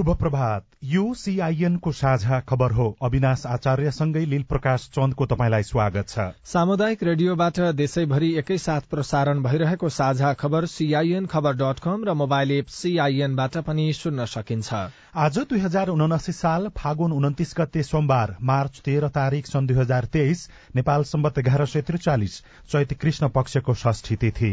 शुभ 0.00 0.10
प्रभात 0.16 0.64
यो 0.84 1.02
सीआईएनको 1.14 1.90
साझा 1.92 2.38
खबर 2.40 2.72
हो। 2.72 2.84
अविनाश 3.02 3.42
आचार्यसँगै 3.46 4.24
लील 4.26 4.42
प्रकाश 4.42 4.88
चन्दको 4.94 5.26
तपाईँलाई 5.26 5.62
स्वागत 5.62 6.08
छ। 6.08 6.24
सामुदायिक 6.44 7.02
रेडियोबाट 7.02 7.60
देशैभरि 7.76 8.30
एकैसाथ 8.38 8.88
प्रसारण 8.90 9.42
भइरहेको 9.42 9.88
साझा 9.90 10.32
खबर 10.34 10.66
सीआईएन 10.66 11.26
खबर 11.26 11.56
डट 11.56 11.80
कम 11.80 12.04
र 12.08 12.14
मोबाइल 12.14 12.52
एप 12.52 12.72
सीआईएनबाट 12.72 13.58
पनि 13.68 13.92
सुन्न 13.92 14.24
सकिन्छ। 14.26 14.72
आज 15.16 15.38
दुई 15.44 15.60
हजार 15.60 15.88
उनासी 15.90 16.32
साल 16.32 16.68
फागुन 16.78 17.12
उन्तिस 17.12 17.54
गते 17.58 17.82
सोमबार 17.82 18.36
मार्च 18.42 18.80
तेह्र 18.80 19.08
तारीक 19.10 19.46
सन् 19.46 19.66
दुई 19.66 19.76
हजार 19.76 20.04
तेइस 20.16 20.48
नेपाल 20.76 21.04
सम्बत 21.12 21.38
एघार 21.38 21.66
सय 21.66 21.82
त्रिचालिस 21.82 22.40
चैत 22.72 22.98
कृष्ण 23.00 23.28
पक्षको 23.28 23.74
षष्ठी 23.76 24.16
तिथि। 24.16 24.52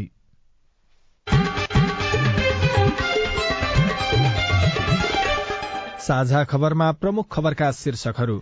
साझा 6.08 6.44
खबरमा 6.44 6.92
प्रमुख 6.92 7.26
खबरका 7.32 7.72
शीर्षकहरू। 7.72 8.36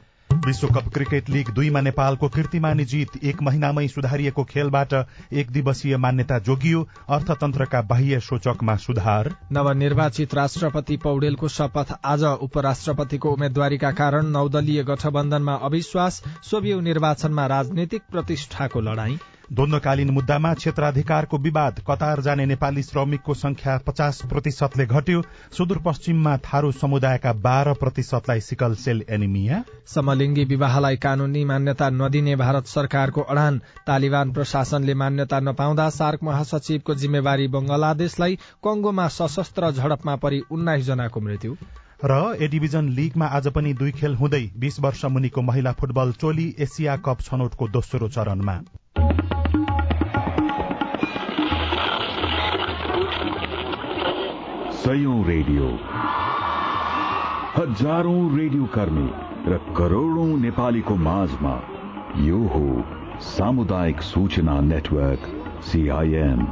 विश्वकप 0.45 0.89
क्रिकेट 0.94 1.30
लीग 1.30 1.49
दुईमा 1.49 1.81
नेपालको 1.81 2.27
कीर्तिमानी 2.30 2.85
जीत 2.85 3.16
एक 3.23 3.41
महिनामै 3.41 3.88
सुधारिएको 3.88 4.44
खेलबाट 4.44 4.94
एक 5.33 5.52
दिवसीय 5.52 5.97
मान्यता 5.97 6.39
जोगियो। 6.39 6.88
अर्थतन्त्रका 7.09 7.81
बाह्य 7.81 8.19
सूचकमा 8.19 8.75
सुधार। 8.75 9.33
नवनिर्वाचित 9.52 10.35
राष्ट्रपति 10.35 10.97
पौडेलको 10.97 11.47
शपथ 11.47 11.94
आज। 12.05 12.23
उपराष्ट्रपतिको 12.23 13.31
उम्मेद्वारीका 13.31 13.91
कारण 13.91 14.25
नौदलीय 14.25 14.83
गठबन्धनमा 14.83 15.55
अविश्वास। 15.63 16.23
सोभियु 16.44 16.81
निर्वाचनमा 16.81 17.45
राजनीतिक 17.47 18.02
प्रतिष्ठाको 18.11 18.81
लड़ाई। 18.81 19.17
द्वन्द्वकालीन 19.51 20.09
मुद्दामा 20.09 20.53
क्षेत्राधिकारको 20.53 21.38
विवाद 21.38 21.79
कतार 21.88 22.21
जाने 22.21 22.45
नेपाली 22.45 22.83
श्रमिकको 22.83 23.33
संख्या 23.33 23.77
पचास 23.88 24.21
प्रतिशतले 24.29 24.85
घट्यो 24.85 25.21
सुदूरपश्चिममा 25.57 26.35
थारू 26.43 26.71
समुदायका 26.73 27.33
बाह्र 27.39 27.73
प्रतिशतलाई 27.73 28.41
सिकल 28.41 28.75
सेल 28.75 29.03
एनिमिया। 29.09 29.63
समलिङ्गी 29.88 30.43
विवाहलाई 30.45 30.97
कानूनी 30.97 31.43
मान्यता 31.45 31.89
नदिने 31.91 32.35
भारत 32.35 32.66
सरकारको 32.67 33.21
अडान 33.23 33.59
तालिबान 33.88 34.31
प्रशासनले 34.33 34.93
मान्यता 34.93 35.39
नपाउँदा 35.39 35.89
सार्क 35.89 36.23
महासचिवको 36.23 36.95
जिम्मेवारी 36.95 37.47
बंगलादेशलाई 37.47 38.35
कंगोमा 38.63 39.07
सशस्त्र 39.17 39.71
झडपमा 39.71 40.16
परि 40.16 40.41
उन्नाइस 40.51 40.85
जनाको 40.85 41.21
मृत्यु। 41.21 41.55
र 42.03 42.13
ए 42.41 42.47
डिभिजन 42.47 42.89
लीगमा 42.91 43.25
आज 43.38 43.47
पनि 43.49 43.73
दुई 43.73 43.91
खेल 43.91 44.16
हुँदै 44.16 44.41
बीस 44.57 44.79
वर्ष 44.79 45.05
मुनिको 45.07 45.41
महिला 45.41 45.71
फुटबल 45.71 46.13
टोली 46.21 46.47
एसिया 46.59 46.95
कप 47.05 47.21
छनौटको 47.21 47.67
दोस्रो 47.67 48.09
चरणमा। 48.09 48.57
सयौं 54.85 55.19
रेडियो। 55.25 55.67
हजारौं 57.56 58.19
रेडियो 58.38 58.66
कर्मी 58.73 59.06
र 59.51 59.57
करोड़ौं 59.78 60.28
नेपालीको 60.41 60.95
माझमा 61.06 61.53
यो 62.25 62.41
हो 62.53 62.67
सामुदायिक 63.28 64.01
सूचना 64.01 64.59
नेटवर्क 64.67 65.25
सीआईएन 65.69 66.45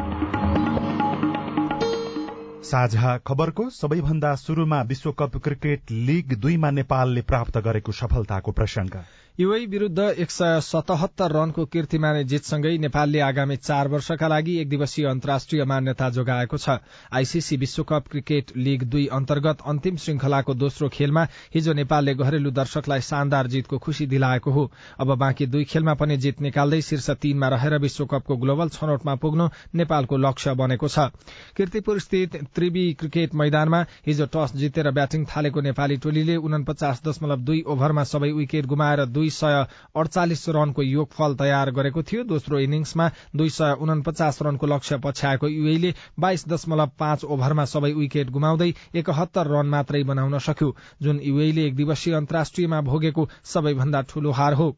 साझा 2.71 3.17
खबरको 3.27 3.69
सबैभन्दा 3.79 4.35
शुरूमा 4.45 4.81
विश्वकप 4.93 5.37
क्रिकेट 5.43 5.91
लीग 6.07 6.37
दुईमा 6.41 6.71
नेपालले 6.79 7.21
प्राप्त 7.33 7.57
गरेको 7.67 7.91
सफलताको 7.99 8.51
प्रसंग 8.61 8.97
युए 9.39 9.65
विरूद्ध 9.65 9.99
एक 9.99 10.31
सय 10.31 10.59
सतहत्तर 10.61 11.31
रनको 11.31 11.63
कीर्तिमानी 11.65 12.23
जितसँगै 12.23 12.77
नेपालले 12.77 13.19
आगामी 13.19 13.55
चार 13.57 13.87
वर्षका 13.89 14.27
लागि 14.27 14.57
एक 14.61 14.67
दिवसीय 14.69 15.05
अन्तर्राष्ट्रिय 15.09 15.63
मान्यता 15.65 16.09
जोगाएको 16.09 16.57
छ। 16.57 16.77
आईसीसी 17.11 17.57
विश्वकप 17.57 18.07
क्रिकेट 18.11 18.51
लीग 18.57 18.83
दुई 18.85 19.05
अन्तर्गत 19.11 19.61
अन्तिम 19.65 19.95
श्रृंखलाको 19.97 20.53
दोस्रो 20.53 20.89
खेलमा 20.89 21.23
हिजो 21.55 21.73
नेपालले 21.73 22.13
घरेलु 22.15 22.51
दर्शकलाई 22.51 23.01
शानदार 23.01 23.47
जितको 23.47 23.77
खुशी 23.79 24.05
दिलाएको 24.05 24.51
हो। 24.51 24.69
अब 24.99 25.15
बाँकी 25.15 25.45
दुई 25.47 25.63
खेलमा 25.65 25.93
पनि 25.95 26.17
जित 26.17 26.41
निकाल्दै 26.41 26.81
शीर्ष 26.83 27.09
तीनमा 27.17 27.47
रहेर 27.49 27.77
विश्वकपको 27.79 28.37
ग्लोबल 28.37 28.69
छनौटमा 28.69 29.15
पुग्नु 29.15 29.49
नेपालको 29.73 30.17
लक्ष्य 30.19 30.53
बनेको 30.53 30.87
छ। 30.87 31.09
किर्तिपुर 31.57 31.99
स्थित 31.99 32.37
त्रिवी 32.53 32.85
क्रिकेट 32.93 33.33
मैदानमा 33.33 33.81
हिजो 34.05 34.29
टस 34.29 34.55
जितेर 34.55 34.91
ब्याटिङ 34.91 35.25
थालेको 35.25 35.61
नेपाली 35.63 35.97
टोलीले 36.05 36.35
उनपचास 36.37 37.01
दशमलव 37.07 37.41
दुई 37.41 37.61
ओभरमा 37.67 38.03
सबै 38.05 38.31
विकेट 38.33 38.65
गुमाएर 38.67 39.05
दुई 39.23 39.29
सय 39.31 39.65
अडचालिस 39.95 40.49
रनको 40.51 40.81
योगफल 40.83 41.35
तयार 41.39 41.71
गरेको 41.71 42.03
थियो। 42.03 42.23
दोस्रो 42.25 42.59
इनिङ्समा 42.59 43.09
दुई 43.35 43.49
सय 43.57 43.75
उनपचास 43.79 44.41
रनको 44.43 44.67
लक्ष्य 44.67 44.97
पछ्याएको 44.99 45.47
युएले 45.47 45.93
बाइस 46.19 46.47
दशमलव 46.49 46.91
पाँच 46.99 47.23
ओभरमा 47.25 47.65
सबै 47.71 47.91
विकेट 47.93 48.29
गुमाउँदै 48.29 48.71
एकहत्तर 48.95 49.47
रन 49.47 49.67
मात्रै 49.71 50.03
बनाउन 50.05 50.39
सक्यो। 50.43 50.75
जुन 51.01 51.19
युएले 51.23 51.67
एक 51.67 51.75
दिवसीय 51.75 52.13
अन्तर्राष्ट्रियमा 52.15 52.81
भोगेको 52.83 53.29
सबैभन्दा 53.45 54.01
ठूलो 54.09 54.31
हार 54.31 54.53
हो। 54.53 54.75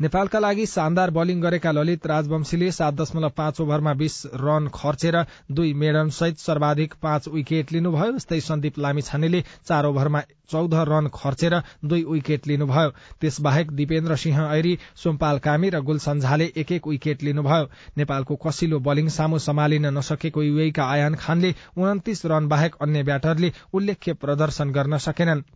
नेपालका 0.00 0.38
लागि 0.40 0.64
शानदार 0.66 1.10
बलिङ 1.12 1.40
गरेका 1.40 1.70
ललित 1.72 2.06
राजवंशीले 2.06 2.70
सात 2.72 2.94
दशमलव 2.94 3.32
पाँच 3.36 3.60
ओभरमा 3.60 3.92
बीस 3.94 4.14
रन 4.34 4.68
खर्चेर 4.74 5.16
दुई 5.52 5.72
मेडनसहित 5.82 6.38
सर्वाधिक 6.40 6.94
पाँच 7.02 7.28
विकेट 7.28 7.72
लिनुभयो 7.72 8.14
उस्तै 8.16 8.40
सन्दीप 8.40 8.78
लामिछानेले 8.78 9.42
चार 9.42 9.86
ओभरमा 9.86 10.22
चौध 10.52 10.74
रन 10.88 11.10
खर्चेर 11.14 11.58
दुई 11.84 12.04
विकेट 12.04 12.46
लिनुभयो। 12.46 12.88
त्यसबाहेक 13.20 13.72
दिपेन्द्र 13.72 14.16
सिंह 14.16 14.40
ऐरी 14.40 14.76
सोमपाल 14.96 15.38
कामी 15.40 15.70
र 15.70 15.80
गुलसन 15.84 16.20
झाले 16.20 16.50
एक 16.56 16.72
एक 16.72 16.88
विकेट 16.88 17.22
लिनुभयो। 17.22 17.70
नेपालको 17.98 18.36
कसिलो 18.46 18.78
बलिङ 18.80 19.08
सामु 19.10 19.38
सम्हालिन 19.40 19.86
नसकेको 19.98 20.42
युएका 20.42 20.84
आयान 20.88 21.14
खानले 21.20 21.54
उन्तिस 21.76 22.26
रन 22.26 22.48
बाहेक 22.48 22.82
अन्य 22.82 23.02
ब्याटरले 23.04 23.52
उल्लेख्य 23.72 24.12
प्रदर्शन 24.16 24.70
गर्न 24.72 24.98
सकेनन्। 25.06 25.48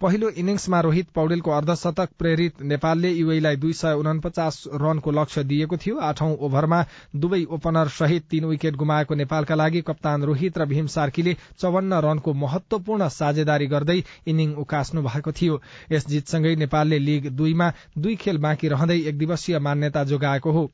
पहिलो 0.00 0.28
इनिङ्समा 0.40 0.78
रोहित 0.80 1.08
पौडेलको 1.14 1.50
अर्धशतक 1.50 2.10
प्रेरित 2.18 2.62
नेपालले 2.62 3.08
युएलाई 3.10 3.56
दुई 3.56 3.72
सय 3.72 3.94
उनपचास 3.94 4.62
रनको 4.74 5.10
लक्ष्य 5.10 5.44
दिएको 5.44 5.76
थियो। 5.76 5.98
आठौं 6.00 6.30
ओभरमा 6.40 6.78
दुवै 7.16 7.42
ओपनर 7.50 7.88
सहित 7.88 8.24
तीन 8.30 8.44
विकेट 8.44 8.76
गुमाएको 8.76 9.14
नेपालका 9.14 9.54
लागि 9.54 9.80
कप्तान 9.82 10.24
रोहित 10.24 10.58
र 10.58 10.66
भीम 10.66 10.86
सार्कीले 10.86 11.36
चौवन्न 11.60 12.00
रनको 12.00 12.34
महत्वपूर्ण 12.46 13.08
साझेदारी 13.10 13.66
गर्दै 13.66 14.02
इनिङ 14.26 14.54
उकास्नु 14.56 15.02
भएको 15.02 15.32
थियो। 15.32 15.60
यस 15.92 16.08
जितसँगै 16.08 16.56
नेपालले 16.56 16.98
लीग 16.98 17.30
दुईमा 17.36 17.72
दुई 17.98 18.16
खेल 18.16 18.38
बाँकी 18.38 18.68
रहँदै 18.68 19.00
एक 19.04 19.18
दिवसीय 19.18 19.58
मान्यता 19.60 20.04
जोगाएको 20.04 20.52
हो। 20.52 20.70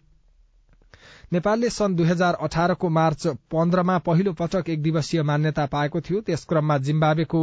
नेपालले 1.32 1.69
सन् 1.70 1.94
दुई 1.97 2.06
हजार 2.06 2.34
अठारको 2.41 2.88
मार्च 2.88 3.26
पन्ध्रमा 3.53 3.98
पहिलो 4.06 4.32
पटक 4.32 4.69
एक 4.70 4.82
दिवसीय 4.82 5.22
मान्यता 5.22 5.66
पाएको 5.66 6.00
थियो। 6.00 6.20
त्यस 6.20 6.44
क्रममा 6.44 6.76
जिम्बावेको 6.81 7.41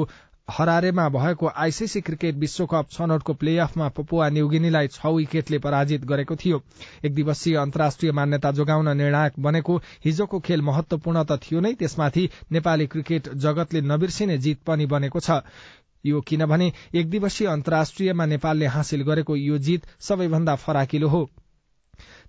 हरारेमा 0.48 1.08
भएको 1.10 1.48
आईसीसी 1.48 2.00
क्रिकेट 2.02 2.36
विश्वकप 2.36 2.88
छनौटको 2.92 3.34
प्ले 3.34 3.58
अफमा 3.58 3.88
पपुवा 3.90 4.28
न्युगिनीलाई 4.30 4.88
छ 4.88 5.06
विकेटले 5.08 5.60
पराजित 5.60 6.06
गरेको 6.06 6.36
थियो। 6.36 6.62
एक 7.06 7.14
दिवसीय 7.16 7.56
अन्तर्राष्ट्रिय 7.58 8.12
मान्यता 8.12 8.52
जोगाउन 8.52 8.98
निर्णायक 8.98 9.40
बनेको 9.40 9.78
हिजोको 10.06 10.40
खेल 10.40 10.62
महत्वपूर्ण 10.62 11.24
त 11.24 11.40
थियो 11.44 11.60
नै 11.60 11.74
त्यसमाथि 11.74 12.30
नेपाली 12.52 12.88
क्रिकेट 12.88 13.30
जगतले 13.46 13.82
नबिर्सिने 13.84 14.38
जीत 14.38 14.60
पनि 14.68 14.86
बनेको 14.86 15.20
छ। 15.20 15.40
यो 16.06 16.22
किनभने 16.22 16.72
एक 16.94 17.10
दिवसीय 17.10 17.48
अन्तर्राष्ट्रियमा 17.48 18.26
नेपालले 18.26 18.66
हासिल 18.76 19.02
गरेको 19.04 19.36
यो 19.36 19.58
जीत 19.58 19.88
सबैभन्दा 20.02 20.56
फराकिलो 20.60 21.08
हो। 21.08 21.30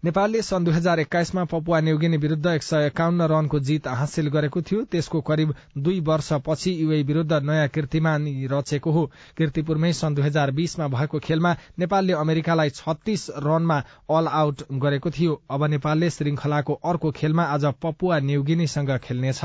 नेपालले 0.05 0.41
सन् 0.43 0.65
दुई 0.65 0.75
हजार 0.75 1.01
एक्काइसमा 1.01 1.43
पपुवा 1.49 1.79
न्युगिनी 1.81 2.17
विरूद्ध 2.17 2.47
एक 2.47 2.63
सय 2.63 2.87
एकाउन्न 2.87 3.29
रनको 3.33 3.61
जीत 3.61 3.87
हासिल 3.89 4.29
गरेको 4.29 4.63
थियो। 4.63 4.83
त्यसको 4.93 5.21
करिब 5.21 5.55
दुई 5.79 6.01
वर्षपछि 6.01 6.73
युए 6.83 7.03
विरूद्ध 7.03 7.33
नयाँ 7.33 7.69
कीर्तिमान 7.69 8.27
रचेको 8.53 8.91
हो। 8.93 9.07
कीर्तिपुरमै 9.39 9.93
सन् 9.93 10.15
दुई 10.15 10.25
हजार 10.25 10.51
बीसमा 10.61 10.89
भएको 10.93 11.19
खेलमा 11.25 11.57
नेपालले 11.79 12.13
अमेरिकालाई 12.21 12.71
छत्तीस 12.77 13.29
रनमा 13.41 13.83
अल 14.13 14.29
आउट 14.29 14.63
गरेको 14.85 15.11
थियो। 15.11 15.43
अब 15.51 15.65
नेपालले 15.73 16.11
श्रृंखलाको 16.11 16.81
अर्को 16.85 17.11
खेलमा 17.11 17.45
आज 17.57 17.65
पपुवा 17.83 18.19
न्युगिनीसँग 18.21 18.99
खेल्नेछ। 19.05 19.41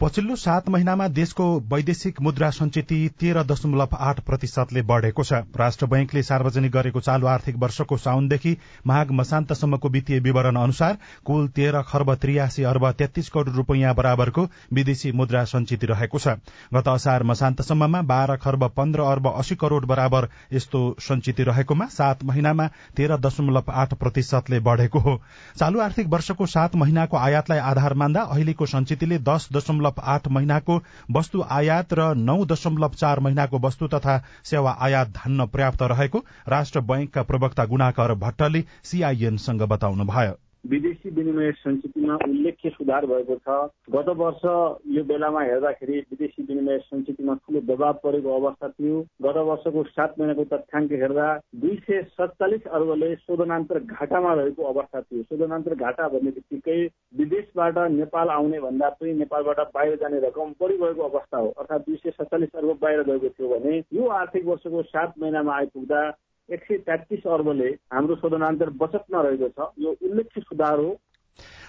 पछिल्लो 0.00 0.34
सात 0.36 0.68
महिनामा 0.68 1.06
देशको 1.08 1.44
वैदेशिक 1.68 2.20
मुद्रा 2.22 2.48
संचिति 2.50 2.96
तेह्र 3.20 3.42
दशमलव 3.42 3.96
आठ 3.98 4.18
प्रतिशतले 4.20 4.80
बढ़ेको 4.82 5.24
छ। 5.24 5.32
राष्ट्र 5.56 5.86
बैंकले 5.86 6.22
सार्वजनिक 6.22 6.72
गरेको 6.72 7.00
चालू 7.00 7.26
आर्थिक 7.26 7.56
वर्षको 7.56 7.96
साउनदेखि 7.96 8.56
माघ 8.86 9.06
मसान्तसम्मको 9.10 9.88
वित्तीय 9.88 10.18
विवरण 10.20 10.56
अनुसार 10.56 10.98
कुल 11.26 11.48
तेह्र 11.48 11.82
खर्ब 11.82 12.14
त्रियासी 12.14 12.62
अर्ब 12.64 12.90
तेत्तीस 12.92 13.28
करोड़ 13.28 13.48
रूपियाँ 13.50 13.94
बराबरको 13.94 14.46
विदेशी 14.72 15.12
मुद्रा 15.12 15.44
संचिति 15.46 15.86
रहेको 15.86 16.18
छ। 16.18 16.36
गत 16.74 16.88
असार 16.88 17.22
मसान्तसम्ममा 17.24 18.02
बाह्र 18.04 18.36
खर्ब 18.36 18.68
पन्ध्र 18.76 19.00
अर्ब 19.06 19.32
अस्सी 19.32 19.54
करोड़ 19.56 19.84
बराबर 19.86 20.28
यस्तो 20.52 20.82
संचिति 21.00 21.42
रहेकोमा 21.44 21.86
सात 21.88 22.24
महिनामा 22.24 22.68
तेह्र 22.96 23.18
दशमलव 23.18 23.72
आठ 23.74 23.94
प्रतिशतले 23.96 24.60
बढ़ेको 24.60 24.98
हो। 24.98 25.16
चालू 25.56 25.80
आर्थिक 25.80 26.06
वर्षको 26.08 26.46
सात 26.48 26.76
महिनाको 26.76 27.16
आयातलाई 27.16 27.58
आधार 27.64 27.94
मान्दा 27.96 28.28
अहिलेको 28.28 28.66
संचितिले 28.66 29.18
दश 29.24 29.48
दशमलव 29.52 29.84
दशमलव 29.86 30.00
आठ 30.04 30.28
महिनाको 30.28 30.80
वस्तु 31.12 31.44
आयात 31.50 31.94
र 31.94 32.14
नौ 32.14 32.44
दशमलव 32.44 32.94
चार 32.94 33.20
महिनाको 33.20 33.58
वस्तु 33.58 33.86
तथा 33.88 34.22
सेवा 34.44 34.76
आयात 34.80 35.08
धान्न 35.16 35.46
पर्याप्त 35.46 35.82
रहेको 35.82 36.24
राष्ट्र 36.48 36.80
बैंकका 36.80 37.22
प्रवक्ता 37.22 37.64
गुणाकर 37.64 38.14
भट्टले 38.14 38.64
सीआईएनसँग 38.84 39.62
बताउनुभयो। 39.62 40.45
विदेशी 40.66 41.10
विनिमय 41.10 41.50
संचितिमा 41.52 42.14
उल्लेख्य 42.24 42.70
सुधार 42.70 43.06
भएको 43.06 43.34
छ। 43.38 43.56
गत 43.94 44.08
वर्ष 44.18 44.44
यो 44.90 45.02
बेलामा 45.04 45.42
हेर्दाखेरि 45.42 45.98
विदेशी 46.10 46.42
विनिमय 46.42 46.78
संचितिमा 46.78 47.34
ठुलो 47.36 47.60
दबाव 47.68 48.00
परेको 48.04 48.34
अवस्था 48.36 48.68
थियो। 48.68 49.00
गत 49.22 49.36
वर्षको 49.48 49.82
सात 49.86 50.14
महिनाको 50.18 50.44
तथ्याङ्क 50.52 50.92
हेर्दा 50.94 51.28
दुई 51.56 51.76
सय 51.86 52.02
सत्तालिस 52.10 52.66
अर्बले 52.72 53.14
शोधनान्तर 53.16 53.78
घाटामा 53.80 54.34
रहेको 54.34 54.62
अवस्था 54.64 55.00
थियो। 55.00 55.22
शोधनान्तर 55.22 55.74
घाटा 55.76 56.08
भन्ने 56.08 56.30
बित्तिकै 56.32 56.78
विदेशबाट 57.14 57.78
नेपाल 57.92 58.28
आउने 58.30 58.60
भन्दा 58.60 58.88
पनि 58.90 59.14
नेपालबाट 59.14 59.60
बाहिर 59.74 59.96
जाने 59.96 60.20
रकम 60.26 60.54
बढी 60.60 60.76
भएको 60.78 61.02
अवस्था 61.04 61.38
हो। 61.38 61.48
अर्थात् 61.58 61.86
दुई 61.86 61.96
सय 61.96 62.10
सत्तालिस 62.10 62.56
अर्ब 62.56 62.78
बाहिर 62.82 63.02
गएको 63.04 63.28
थियो 63.28 63.48
भने 63.48 63.82
यो 63.94 64.08
आर्थिक 64.20 64.46
वर्षको 64.46 64.82
सात 64.84 65.14
महिनामा 65.20 65.56
आइपुग्दा 65.56 66.06
एक 66.52 66.64
सय 66.64 66.76
तेत्तिस 66.78 67.26
अर्बले 67.26 67.68
हाम्रो 67.92 68.16
शोधनान्तर 68.16 68.70
बचतमा 68.70 69.22
रहेको 69.22 69.48
छ। 69.48 69.72
यो 69.78 69.90
उल्लेख्य 70.02 70.40
सुधार 70.40 70.78
हो। 70.78 70.90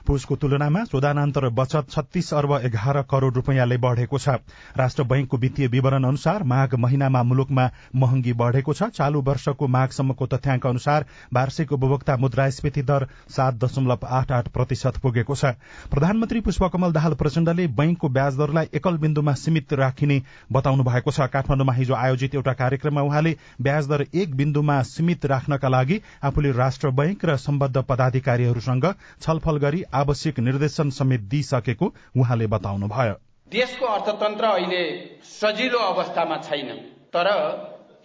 पुसको 0.07 0.35
तुलनामा 0.35 0.83
शोधानान्तर 0.85 1.47
बचत 1.51 1.89
छत्तीस 1.91 2.33
अर्ब 2.33 2.51
एघार 2.63 3.01
करोड़ 3.11 3.33
रूपियाँले 3.33 3.77
बढ़ेको 3.77 4.17
छ। 4.17 4.39
राष्ट्र 4.77 5.03
बैंकको 5.03 5.37
वित्तीय 5.37 5.67
विवरण 5.67 6.03
अनुसार 6.05 6.43
माघ 6.45 6.75
महिनामा 6.75 7.23
मुलुकमा 7.23 7.69
महँगी 7.95 8.33
बढ़ेको 8.33 8.73
छ। 8.73 8.83
चालू 8.95 9.21
वर्षको 9.21 9.67
माघसम्मको 9.67 10.27
तथ्याङ्क 10.27 10.67
अनुसार 10.67 11.05
वार्षिक 11.33 11.71
उपभोक्ता 11.73 12.15
मुद्रास्फीति 12.17 12.81
दर 12.83 13.07
सात 13.29 13.55
दशमलव 13.63 14.07
आठ 14.07 14.31
आठ 14.31 14.47
प्रतिशत 14.49 14.97
पुगेको 15.03 15.35
छ। 15.35 15.51
प्रधानमन्त्री 15.91 16.39
पुष्पकमल 16.41 16.91
दाहाल 16.93 17.13
प्रचण्डले 17.15 17.67
बैंकको 17.75 18.09
ब्याज 18.09 18.37
दरलाई 18.37 18.69
एकल 18.73 18.97
बिन्दुमा 18.97 19.33
सीमित 19.35 19.73
राखिने 19.75 20.21
बताउनु 20.51 20.83
भएको 20.83 21.11
छ। 21.11 21.27
काठमाडौँमा 21.29 21.73
हिजो 21.73 21.93
आयोजित 21.95 22.35
एउटा 22.35 22.53
कार्यक्रममा 22.55 23.01
उहाँले 23.01 23.35
ब्याज 23.61 23.87
दर 23.89 24.05
एक 24.13 24.35
बिन्दुमा 24.35 24.81
सीमित 24.85 25.25
राख्नका 25.27 25.69
लागि 25.69 26.01
आफूले 26.23 26.51
राष्ट्र 26.53 26.89
बैंक 26.95 27.25
र 27.25 27.37
सम्बद्ध 27.39 27.77
पदाधिकारीहरूसँग 27.83 28.85
छलफल 29.21 29.57
गरी 29.57 29.83
आवश्यक 29.97 30.39
निर्देशन 30.41 30.89
समेत 30.91 31.21
दिइसकेको 31.31 31.93
उहाँले 32.17 32.47
बताउनुभयो। 32.47 33.13
देशको 33.51 33.85
अर्थतन्त्र 33.87 34.45
अहिले 34.47 34.83
सजिलो 35.31 35.79
अवस्थामा 35.87 36.37
छैन 36.43 36.69
तर 37.13 37.27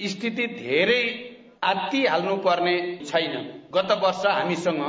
स्थिति 0.08 0.46
धेरै 0.52 1.02
आत्ती 1.64 2.04
हाल्नु 2.06 2.36
पर्ने 2.44 2.76
छैन। 3.06 3.34
गत 3.74 3.90
वर्ष 4.02 4.26
हामीसँग 4.28 4.82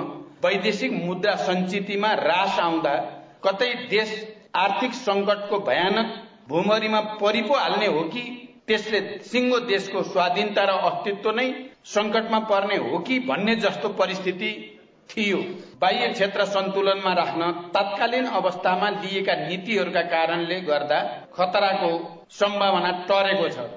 वैदेशिक 0.46 0.92
मुद्रा 0.94 1.36
संचितिमा 1.42 2.14
रास 2.22 2.60
आउँदा 2.60 2.96
कतै 3.44 3.74
देश 3.90 4.10
आर्थिक 4.56 4.94
संकटको 4.94 5.60
भयानक 5.62 6.16
भूमरीमा 6.50 7.00
परिपो 7.22 7.56
हाल्ने 7.56 7.88
हो 7.88 8.02
कि 8.10 8.22
त्यसले 8.68 9.00
सिंगो 9.24 9.60
देशको 9.68 10.04
स्वाधीनता 10.04 10.64
र 10.64 10.78
अस्तित्व 10.90 11.32
नै 11.32 11.48
संकटमा 11.88 12.40
पर्ने 12.50 12.78
हो 12.80 13.00
कि 13.00 13.20
भन्ने 13.22 13.56
जस्तो 13.58 13.90
परिस्थिति 13.96 14.52
थियो। 15.10 15.38
बाह्य 15.82 16.08
क्षेत्र 16.14 16.46
सन्तुलनमा 16.48 17.14
राख्न 17.14 17.52
तत्कालीन 17.74 18.26
अवस्थामा 18.34 18.90
लिएका 18.92 19.36
नीतिहरूका 19.48 20.02
कारणले 20.10 20.60
गर्दा 20.62 21.00
खतराको 21.36 21.92
सम्भावना 22.32 22.92
टरेको 23.08 23.50
छ। 23.50 23.72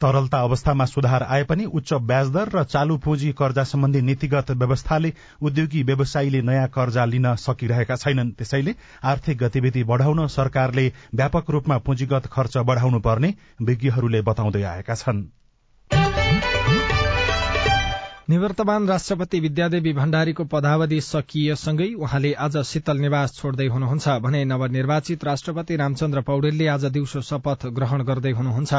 तरलता 0.00 0.38
अवस्थामा 0.40 0.84
सुधार 0.84 1.22
आए 1.24 1.44
पनि 1.44 1.64
उच्च 1.72 1.92
ब्याजदर 2.02 2.48
र 2.54 2.62
चालू 2.64 2.96
पुँजी 2.98 3.30
कर्जा 3.32 3.64
सम्बन्धी 3.64 4.00
नीतिगत 4.02 4.50
व्यवस्थाले 4.52 5.12
उद्योगी 5.42 5.82
व्यवसायीले 5.82 6.40
नयाँ 6.42 6.66
कर्जा 6.68 7.04
लिन 7.04 7.34
सकिरहेका 7.36 7.96
छैनन्। 7.96 8.32
त्यसैले 8.32 8.74
आर्थिक 9.04 9.38
गतिविधि 9.38 9.84
बढ़ाउन 9.84 10.26
सरकारले 10.28 10.86
व्यापक 11.14 11.50
रूपमा 11.50 11.78
पुँजीगत 11.78 12.26
खर्च 12.26 12.56
बढ़ाउनु 12.66 13.00
पर्ने 13.00 13.34
विज्ञहरूले 13.62 14.20
बताउँदै 14.22 14.62
आएका 14.64 14.94
छनृ। 14.96 15.43
निवर्तमान 18.28 18.86
राष्ट्रपति 18.88 19.38
विद्यादेवी 19.40 19.92
भण्डारीको 19.92 20.44
पदावधि 20.44 21.00
सकिएसँगै 21.00 21.88
उहाँले 21.94 22.32
आज 22.34 22.56
शीतल 22.64 22.98
निवास 22.98 23.34
छोड्दै 23.36 23.66
हुनुहुन्छ 23.66 24.08
भने 24.24 24.44
नवनिर्वाचित 24.44 25.24
राष्ट्रपति 25.24 25.76
रामचन्द्र 25.76 26.20
पौडेलले 26.22 26.66
आज 26.66 26.84
दिउँसो 26.86 27.20
शपथ 27.20 27.66
ग्रहण 27.68 28.02
गर्दै 28.02 28.30
हुनुहुन्छ। 28.30 28.72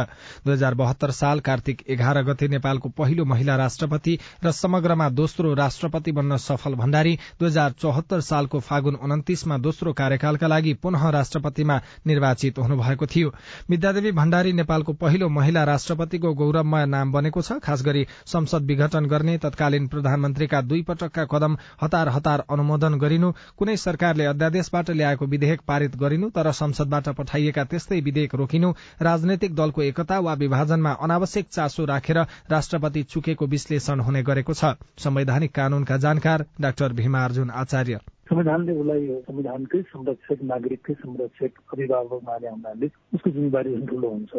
दुई 0.46 0.54
हजार 0.54 0.74
बहत्तर 0.74 1.12
साल 1.12 1.40
कार्तिक 1.40 1.84
एघार 1.88 2.22
गते 2.24 2.48
नेपालको 2.48 2.90
पहिलो 2.90 3.26
महिला 3.26 3.56
राष्ट्रपति 3.56 4.18
र 4.46 4.52
समग्रमा 4.52 5.10
दोस्रो 5.12 5.54
राष्ट्रपति 5.54 6.12
बन्न 6.12 6.38
सफल 6.38 6.76
भण्डारी 6.76 7.16
दुई 7.40 7.48
हजार 7.48 7.72
चौहत्तर 7.82 8.22
सालको 8.22 8.60
फागुन 8.62 8.96
उन्तिसमा 8.96 9.58
दोस्रो 9.60 9.94
कार्यकालका 9.94 10.48
लागि 10.48 10.74
पुनः 10.82 11.10
राष्ट्रपतिमा 11.12 11.80
निर्वाचित 12.08 12.60
हुनुभएको 12.60 13.06
थियो। 13.06 13.34
विद्यादेवी 13.70 14.12
भण्डारी 14.14 14.54
नेपालको 14.56 14.94
पहिलो 14.96 15.30
महिला 15.30 15.64
राष्ट्रपतिको 15.66 16.34
गौरवमय 16.34 16.86
नाम 16.88 17.12
बनेको 17.12 17.42
छ 17.42 17.62
खास 17.62 17.86
गरी 17.86 18.06
संसद 18.26 18.66
विघटन 18.66 19.06
गर्ने 19.06 19.34
तत्कालीन 19.38 19.88
प्रधानमन्त्रीका 19.88 20.62
दुई 20.62 20.82
पटकका 20.84 21.26
कदम 21.26 21.58
हतार 21.82 22.10
हतार 22.10 22.44
अनुमोदन 22.50 22.98
गरिनु 22.98 23.32
कुनै 23.58 23.76
सरकारले 23.78 24.26
अध्यादेशबाट 24.26 24.90
ल्याएको 24.92 25.26
विधेयक 25.26 25.62
पारित 25.68 25.96
गरिनु 25.98 26.30
तर 26.30 26.52
संसदबाट 26.54 27.10
पठाइएका 27.18 27.64
त्यस्तै 27.66 28.00
विधेयक 28.02 28.36
रोकिनु 28.36 28.72
राजनैतिक 29.02 29.56
दलको 29.56 29.82
एकता 29.84 30.20
वा 30.20 30.34
विभाजनमा 30.40 30.92
अनावश्यक 31.02 31.48
चासो 31.52 31.86
राखेर 31.86 32.18
राष्ट्रपति 32.52 33.04
चुकेको 33.06 33.46
विश्लेषण 33.48 34.00
हुने 34.00 34.24
गरेको 34.24 34.54
छ। 34.54 34.74
संवैधानिक 35.00 35.52
कानूनका 35.56 35.98
जानकार 35.98 36.46
डाक्टर 36.62 36.94
भीमा 36.94 37.24
अर्जुन 37.26 37.50
आचार्य। 37.62 38.00
संविधानले 38.26 38.74
उसलाई 38.74 39.08
संविधानकै 39.22 39.82
संरक्षक 39.86 40.40
नागरिककै 40.44 40.94
संरक्षक 40.94 41.52
अभिभावक 41.74 42.22
माने 42.24 42.50
हुनाले 42.50 42.88
उसको 43.14 43.30
जिम्मेवारी 43.30 43.76
ठुलो 43.88 44.10
हुन्छ। 44.10 44.34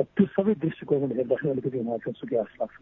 त्यो 0.00 0.26
सबै 0.26 0.54
दृष्टिकोणबाट 0.54 1.16
हेर्दाखेरि 1.16 1.50
अलिकति 1.50 1.78
उहाँसँग 1.78 2.14
सुके 2.14 2.36
जस्तो 2.36 2.64
लाग्छ 2.64 2.76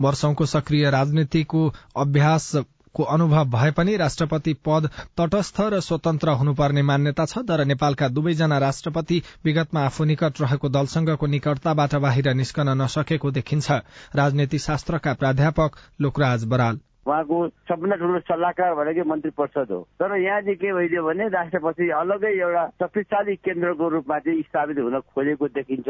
वर्षौंको 0.00 0.46
सक्रिय 0.46 0.90
राजनीतिको 0.90 1.72
अभ्यासको 1.96 3.02
अनुभव 3.02 3.44
भए 3.50 3.70
पनि 3.70 3.96
राष्ट्रपति 3.96 4.54
पद 4.54 4.88
तटस्थ 5.16 5.60
र 5.60 5.80
स्वतन्त्र 5.80 6.30
हुनुपर्ने 6.30 6.82
मान्यता 6.82 7.24
छ 7.24 7.38
तर 7.48 7.64
नेपालका 7.64 8.08
दुवैजना 8.08 8.58
राष्ट्रपति 8.58 9.22
विगतमा 9.44 9.84
आफू 9.84 10.04
निकट 10.04 10.40
रहेको 10.40 10.68
दलसँगको 10.68 11.26
निकटताबाट 11.26 11.94
बाहिर 11.96 12.32
निस्कन 12.34 12.76
नसकेको 12.82 13.30
देखिन्छ। 13.30 13.70
राजनीति 14.14 14.58
शास्त्रका 14.58 15.14
प्राध्यापक 15.14 15.76
लोकराज 16.00 16.44
बराल। 16.44 16.80
उहाँको 17.06 17.36
सबभन्दा 17.68 17.96
ठुलो 17.96 18.18
सल्लाहकार 18.30 18.74
भनेकै 18.74 19.02
मन्त्री 19.02 19.30
परिषद 19.34 19.70
हो। 19.70 19.80
तर 19.98 20.16
यहाँ 20.16 20.40
चाहिँ 20.40 20.56
के 20.56 20.72
भइदियो 20.72 21.02
भने 21.02 21.28
राष्ट्रपति 21.28 21.90
अलगै 21.90 22.32
एउटा 22.38 22.66
शक्तिशाली 22.78 23.34
केन्द्रको 23.36 23.88
रूपमा 23.88 24.18
चाहिँ 24.18 24.42
स्थापित 24.42 24.78
हुन 24.78 25.00
खोजेको 25.10 25.48
देखिन्छ। 25.48 25.88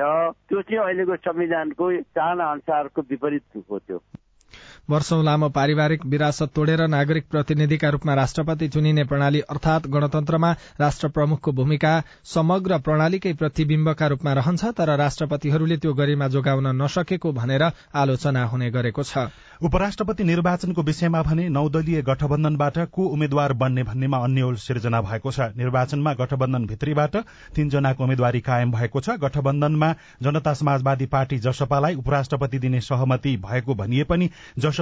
त्यो 0.49 0.63
चाहिँ 0.63 0.83
अहिलेको 0.85 1.17
संविधानको 1.17 1.85
चाहना 2.17 2.45
अनुसारको 2.51 3.01
विपरीत 3.03 3.43
हो 3.71 3.79
त्यो। 3.79 3.99
वर्षौं 4.91 5.25
लामो 5.25 5.49
पारिवारिक 5.49 6.05
विरासत 6.07 6.51
तोडेर 6.55 6.81
नागरिक 6.87 7.25
प्रतिनिधिका 7.31 7.89
रूपमा 7.89 8.15
राष्ट्रपति 8.15 8.69
चुनिने 8.69 9.05
प्रणाली 9.05 9.41
अर्थात 9.41 9.87
गणतन्त्रमा 9.87 10.51
राष्ट्र 10.81 11.09
प्रमुखको 11.09 11.53
भूमिका 11.53 11.93
समग्र 12.25 12.79
प्रणालीकै 12.79 13.33
प्रतिविम्बका 13.33 14.07
रूपमा 14.07 14.33
रहन्छ 14.33 14.65
तर 14.75 14.97
राष्ट्रपतिहरूले 14.99 15.77
त्यो 15.77 15.93
गरिमा 15.95 16.29
जोगाउन 16.29 16.67
नसकेको 16.83 17.33
भनेर 17.33 17.63
आलोचना 17.95 18.45
हुने 18.45 18.71
गरेको 18.71 19.03
छ। 19.03 19.31
उपराष्ट्रपति 19.63 20.25
निर्वाचनको 20.25 20.83
विषयमा 20.83 21.23
भने 21.23 21.49
नौदलीय 21.49 22.03
गठबन्धनबाट 22.03 22.79
को 22.91 23.07
उम्मेद्वार 23.09 23.53
बन्ने 23.55 23.83
भन्नेमा 23.85 24.19
अन्यल 24.19 24.57
सिर्जना 24.59 25.01
भएको 25.01 25.31
छ। 25.31 25.55
निर्वाचनमा 25.57 26.13
गठबन्धन 26.15 26.67
भित्रीबाट 26.67 27.17
तीनजनाको 27.55 28.03
उम्मेद्वारी 28.03 28.41
कायम 28.41 28.73
भएको 28.73 29.01
छ। 29.01 29.17
गठबन्धनमा 29.23 29.95
जनता 30.23 30.53
समाजवादी 30.55 31.07
पार्टी 31.07 31.39
जसपालाई 31.39 31.95
उपराष्ट्रपति 32.03 32.59
दिने 32.59 32.81
सहमति 32.83 33.37
भएको 33.47 33.75
भनिए 33.75 34.05
पनि 34.05 34.31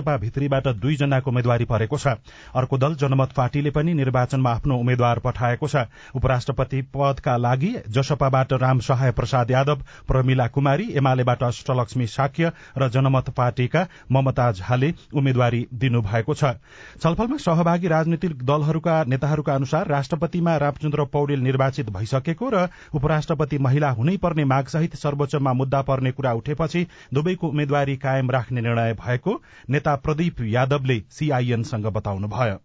जसपा 0.01 0.17
भित्रीबाट 0.17 0.69
दुईजनाको 0.81 1.31
उम्मेद्वारी 1.31 1.65
परेको 1.65 1.99
छ। 1.99 2.17
अर्को 2.55 2.79
दल 2.79 2.95
जनमत 2.97 3.33
पार्टीले 3.37 3.71
पनि 3.71 3.95
निर्वाचनमा 3.95 4.51
आफ्नो 4.51 4.77
उम्मेद्वार 4.77 5.19
पठाएको 5.21 5.69
छ। 5.69 5.77
उपराष्ट्रपति 6.17 6.81
पदका 6.89 7.37
लागि 7.37 7.75
जसपाबाट 7.89 8.53
राम 8.55 8.79
सहाय 8.81 9.13
प्रसाद 9.13 9.51
यादव 9.51 9.83
प्रमिला 10.09 10.47
कुमारी 10.49 10.89
एमालेबाट 10.97 11.43
अष्टलक्ष्मी 11.43 12.07
साक्य 12.09 12.53
र 12.79 12.89
जनमत 12.91 13.31
पार्टीका 13.37 13.87
ममता 14.13 14.51
झाले 14.53 14.93
उम्मेद्वारी 15.13 15.67
दिनुभएको 15.75 16.35
छ। 16.35 16.57
छलफलमा 16.97 17.37
सहभागी 17.39 17.89
राजनीतिक 17.89 18.43
दलहरूका 18.43 18.97
नेताहरूका 19.05 19.55
अनुसार 19.55 19.89
राष्ट्रपतिमा 19.89 20.57
रामचन्द्र 20.57 21.05
पौडेल 21.13 21.41
निर्वाचित 21.41 21.91
भइसकेको 21.91 22.49
र 22.49 22.69
उपराष्ट्रपति 22.95 23.59
महिला 23.61 23.91
हुनै 23.91 24.17
पर्ने 24.17 24.45
मागसहित 24.47 24.97
सर्वोच्चमा 24.97 25.53
मुद्दा 25.53 25.83
पर्ने 25.83 26.11
कुरा 26.13 26.33
उठेपछि 26.33 26.87
दुवैको 27.15 27.49
उम्मेद्वारी 27.49 27.97
कायम 27.99 28.31
राख्ने 28.31 28.61
निर्णय 28.61 28.93
भएको 28.97 29.41
नेता 29.81 29.95
प्रदीप 29.97 30.41
यादवले 30.45 30.97
सीआईएनसँग 31.11 31.87
बताउनुभयो। 31.87 32.57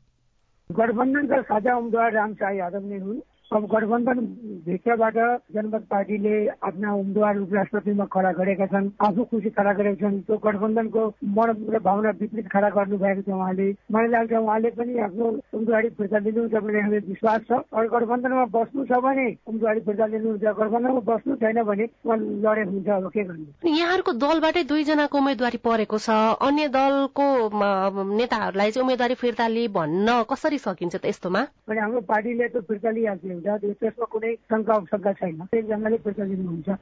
गठबन्धनका 0.69 1.41
साझा 1.41 1.75
उम्मेद्वार 1.75 2.11
रामशाह 2.11 2.51
यादव 2.51 2.83
नै 2.83 2.99
हुन्। 2.99 3.19
अब 3.53 3.65
गठबन्धन 3.71 4.19
भित्रबाट 4.65 5.17
जनमत 5.55 5.83
पार्टीले 5.89 6.35
आफ्ना 6.65 6.93
उम्मेद्वार 6.93 7.37
उपराष्ट्रपतिमा 7.39 8.05
खडा 8.13 8.31
गरेका 8.41 8.65
छन् 8.73 8.89
आफू 9.05 9.23
खुसी 9.31 9.49
खडा 9.57 9.73
गरेका 9.79 10.01
छन् 10.01 10.19
त्यो 10.25 10.37
गठबन्धनको 10.45 11.01
मन 11.37 11.49
र 11.73 11.79
भावना 11.85 12.09
विपरीत 12.21 12.47
खडा 12.51 12.69
गर्नु 12.75 12.97
भएको 12.97 13.21
छ 13.21 13.29
उहाँले। 13.29 13.67
मलाई 13.93 14.09
लाग्छ 14.11 14.33
उहाँले 14.33 14.69
पनि 14.75 14.97
आफ्नो 15.07 15.25
उम्मेदवारी 15.53 15.89
फिर्ता 15.97 16.17
लिनुहुन्छ 16.25 16.55
भन्ने 16.65 16.81
हामीले 16.81 16.99
विश्वास 17.05 17.41
छ। 17.45 17.51
अरू 17.69 17.87
गठबन्धनमा 17.95 18.45
बस्नु 18.49 18.85
छ 18.89 18.99
भने 19.05 19.27
उम्मेदवारी 19.45 19.79
फिर्ता 19.87 20.05
लिनुहुन्छ 20.05 20.43
गठबन्धनमा 20.43 21.01
बस्नु 21.05 21.35
छैन 21.45 21.63
भने 21.69 21.85
उहाँ 22.01 22.17
लडे 22.17 22.63
हुन्छ 22.65 22.89
अब 22.97 23.07
के 23.13 23.23
गर्नु? 23.29 23.45
यहाँहरूको 23.61 24.11
दलबाटै 24.25 24.63
दुईजनाको 24.73 25.17
उम्मेद्वारी 25.21 25.59
परेको 25.69 25.97
छ। 26.01 26.09
अन्य 26.41 26.67
दलको 26.73 27.25
नेताहरूलाई 27.53 28.71
चाहिँ 28.73 28.83
उम्मेद्वारी 28.83 29.15
फिर्ता 29.21 29.47
लिए 29.53 29.67
भन्न 29.77 30.23
कसरी 30.33 30.57
सकिन्छ 30.65 30.95
त 30.97 31.05
यस्तोमा? 31.05 31.41
हाम्रो 31.69 32.01
पार्टीले 32.09 32.47
त 32.49 32.65
फिर्ता 32.65 32.89
लिइहाल्छ। 32.89 33.33
हुन्छ। 33.35 33.79
त्यसमा 33.79 34.05
कुनै 34.11 34.33
शङ्का 34.51 34.75
शङ्का 34.91 35.13
छैन। 35.21 35.47
एकजनाले 35.53 35.97
पैसा 36.05 36.23
दिनुहुन्छ। 36.25 36.77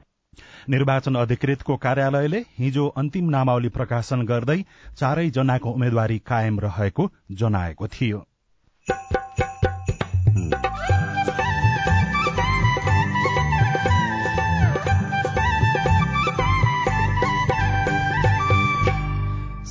निर्वाचन 0.68 1.14
अधिकृतको 1.14 1.76
कार्यालयले 1.76 2.40
हिजो 2.58 2.86
अन्तिम 3.02 3.30
नामावली 3.30 3.68
प्रकाशन 3.78 4.26
गर्दै 4.26 4.60
चारै 4.96 5.26
जनाको 5.30 5.70
उम्मेद्वारी 5.70 6.18
कायम 6.30 6.60
रहेको 6.60 7.10
जनाएको 7.42 7.88
थियो। 7.96 8.22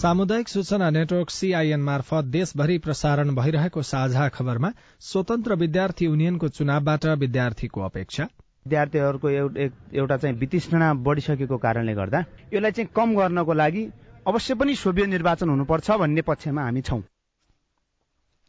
सामुदायिक 0.04 0.48
सूचना 0.50 0.90
नेटवर्क 0.90 1.30
सीआईएन 1.30 1.80
मार्फत 1.80 2.26
देशभरि 2.32 2.78
प्रसारण 2.78 3.30
भइरहेको 3.36 3.82
साझा 3.82 4.28
खबरमा 4.30 4.72
स्वतन्त्र 5.00 5.56
विद्यार्थी 5.56 6.06
युनियनको 6.06 6.48
चुनावबाट 6.58 7.06
विद्यार्थीको 7.22 7.82
अपेक्षा। 7.82 8.24
विद्यार्थीहरूको 8.24 9.30
एउटा 9.30 10.18
चाहिँ 10.18 10.36
वितृष्णा 10.38 10.94
बढ़िसकेको 11.08 11.58
कारणले 11.58 11.94
गर्दा 11.96 12.20
यसलाई 12.54 12.72
चाहिँ 12.72 12.90
कम 12.96 13.16
गर्नको 13.16 13.54
लागि 13.54 13.84
अवश्य 14.28 14.56
पनि 14.60 14.76
सोभियो 14.76 15.06
निर्वाचन 15.16 15.50
हुनुपर्छ 15.50 15.92
भन्ने 16.04 16.22
पक्षमा 16.28 16.64
हामी 16.64 16.82
छौं। 16.82 17.02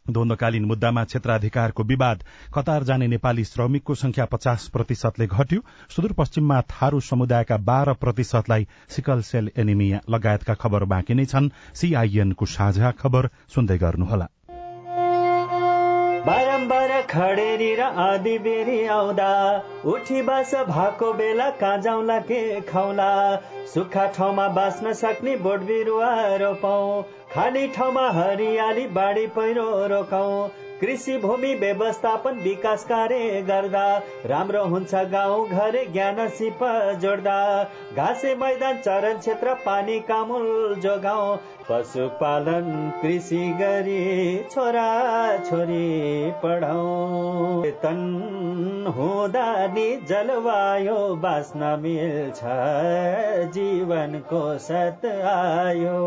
द्वन्दकालीन 0.09 0.65
मुद्दामा 0.65 1.03
क्षेत्राधिकारको 1.03 1.83
विवाद 1.83 2.23
कतार 2.53 2.83
जाने 2.83 3.07
नेपाली 3.07 3.43
श्रमिकको 3.43 3.95
संख्या 3.95 4.25
पचास 4.25 4.67
प्रतिशतले 4.67 5.27
घट्यो। 5.27 5.61
सुदूरपश्चिममा 5.89 6.61
थारू 6.61 6.99
समुदायका 6.99 7.57
बाह्र 7.57 7.93
प्रतिशतलाई 7.93 8.67
सिकल 8.89 9.21
सेल 9.21 9.51
एनिमिया 9.57 10.01
लगायतका 10.09 10.53
खबर 10.53 10.83
बाँकी 10.85 11.13
नै 11.13 11.25
छन्। 11.25 11.49
सीआईएनको 11.73 12.45
साझा 12.45 12.91
खबर 12.91 13.29
सुन्दै 13.49 13.77
गर्नुहोला। 13.77 14.27
खडेरी 17.15 17.67
र 17.75 17.81
आदि 18.03 18.37
बेरी 18.45 18.79
आउँदा 18.91 19.27
उठी 19.87 20.21
बास 20.21 20.53
भएको 20.67 21.11
बेला 21.13 21.49
कहाँ 21.61 21.77
जाउँला 21.81 22.17
के 22.21 22.39
खाउला। 22.67 23.11
सुक्खा 23.73 24.05
ठाउँमा 24.17 24.47
बाँच्न 24.57 24.93
सक्ने 24.93 25.35
बोट 25.39 25.63
बिरुवा 25.63 26.11
रोपौँ 26.43 27.03
खाली 27.31 27.67
ठाउँमा 27.71 28.09
हरियाली 28.11 28.85
बाढी 28.91 29.25
पहिरो 29.31 29.65
रोकाउँ 29.87 30.47
कृषि 30.81 31.17
भूमि 31.17 31.53
व्यवस्थापन 31.55 32.39
विकास 32.43 32.83
कार्य 32.85 33.41
गर्दा 33.47 33.85
राम्रो 34.27 34.63
हुन्छ 34.65 34.93
गाउँ 35.11 35.47
घर 35.49 35.75
ज्ञान 35.91 36.27
सिप 36.29 36.59
जोड्दा। 37.01 37.37
घाँसे 37.95 38.35
मैदान 38.35 38.77
चरण 38.77 39.17
क्षेत्र 39.17 39.53
पानी 39.65 39.99
कामुल 40.09 40.75
जोगाउँ। 40.83 41.37
पशुपालन 41.69 42.67
कृषि 43.01 43.45
गरी 43.59 44.03
छोरा 44.51 44.89
छोरी 45.45 46.31
पढाउँ। 46.43 47.63
तन 47.83 48.01
हुँदा 48.97 49.45
नि 49.73 49.85
जलवायु 50.09 50.97
बाँच्न 51.23 51.71
मिल्छ 51.83 52.39
जीवनको 53.55 54.43
सत 54.57 55.05
आयो 55.31 56.01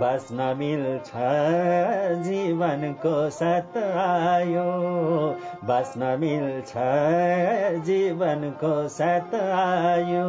बाँच्न 0.00 0.54
मिल्छ 0.58 1.10
जीवनको 2.26 3.16
सत 3.30 3.76
आयो 4.04 4.68
बाँच्न 5.64 6.16
मिल्छ 6.20 6.72
जीवनको 7.86 8.76
साथ 8.88 9.34
आयो। 9.34 10.28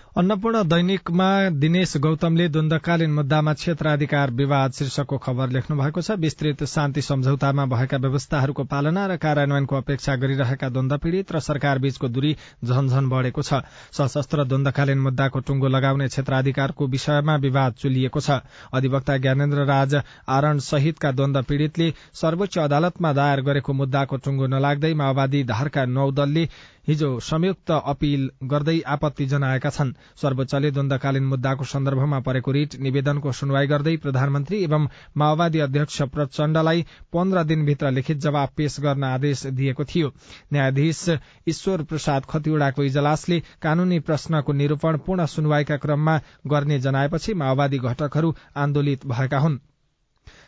अन्नपूर्ण 0.11 0.61
दैनिकमा 0.67 1.25
दिनेश 1.55 1.95
गौतमले 1.97 2.47
द्वन्दकालीन 2.49 3.11
मुद्दामा 3.13 3.51
क्षेत्राधिकार 3.53 4.31
विवाद 4.31 4.71
शीर्षकको 4.75 5.17
खबर 5.17 5.49
लेख्नु 5.49 5.77
भएको 5.77 6.01
छ। 6.01 6.17
विस्तृत 6.19 6.63
शान्ति 6.67 7.01
सम्झौतामा 7.01 7.65
भएका 7.65 7.97
व्यवस्थाहरूको 7.97 8.63
पालना 8.67 9.05
र 9.07 9.15
कार्यान्वयनको 9.17 9.75
अपेक्षा 9.75 10.15
गरिरहेका 10.15 10.69
द्वन्द 10.69 10.93
पीड़ित 10.99 11.31
र 11.31 11.39
सरकार 11.39 11.79
बीचको 11.79 12.07
दूरी 12.09 12.35
झनझन 12.59 13.07
बढ़ेको 13.07 13.41
छ। 13.41 13.61
सशस्त्र 13.95 14.43
द्वन्दकालीन 14.51 14.99
मुद्दाको 14.99 15.39
टुंगो 15.39 15.67
लगाउने 15.69 16.07
क्षेत्राधिकारको 16.07 16.87
विषयमा 16.87 17.35
विवाद 17.37 17.79
चुलिएको 17.79 18.19
छ। 18.19 18.43
अधिवक्ता 18.73 19.17
ज्ञानेन्द्र 19.17 19.65
राज 19.65 19.95
आरण 20.27 20.59
सहितका 20.59 21.11
द्वन्द 21.11 21.43
पीड़ितले 21.47 21.93
सर्वोच्च 22.13 22.57
अदालतमा 22.59 23.13
दायर 23.13 23.41
गरेको 23.47 23.73
मुद्दाको 23.73 24.17
टुंगो 24.19 24.51
नलाग्दै 24.57 24.93
माओवादी 24.93 25.43
धारका 25.47 25.85
नौ 25.87 26.11
दलले 26.11 26.45
हिजो 26.87 27.09
संयुक्त 27.21 27.71
अपील 27.71 28.29
गर्दै 28.43 28.79
आपत्ति 28.87 29.25
जनाएका 29.25 29.69
छन्। 29.69 29.91
सर्वोच्चले 30.21 30.71
द्वन्दकालीन 30.71 31.23
मुद्दाको 31.23 31.63
सन्दर्भमा 31.63 32.19
परेको 32.19 32.51
रिट 32.51 32.75
निवेदनको 32.81 33.31
सुनवाई 33.31 33.67
गर्दै 33.67 33.95
प्रधानमन्त्री 33.97 34.63
एवं 34.63 34.87
माओवादी 35.17 35.59
अध्यक्ष 35.59 36.01
प्रचण्डलाई 36.13 36.85
पन्ध्र 37.13 37.43
दिनभित्र 37.43 37.91
लिखित 37.91 38.17
जवाब 38.17 38.49
पेश 38.57 38.79
गर्न 38.79 39.03
आदेश 39.05 39.45
दिएको 39.53 39.83
थियो। 39.85 40.13
न्यायाधीश 40.53 41.05
ईश्वर 41.47 41.83
प्रसाद 41.83 42.25
खतिवड़ाको 42.25 42.83
इजलासले 42.83 43.39
कानूनी 43.61 43.99
प्रश्नको 44.01 44.53
निरूपण 44.53 44.97
पूर्ण 44.97 45.25
सुनवाईका 45.27 45.77
क्रममा 45.77 46.19
गर्ने 46.47 46.79
जनाएपछि 46.79 47.33
माओवादी 47.33 47.77
घटकहरू 47.79 48.35
आन्दोलित 48.57 49.05
भएका 49.07 49.39
हुन्। 49.39 49.59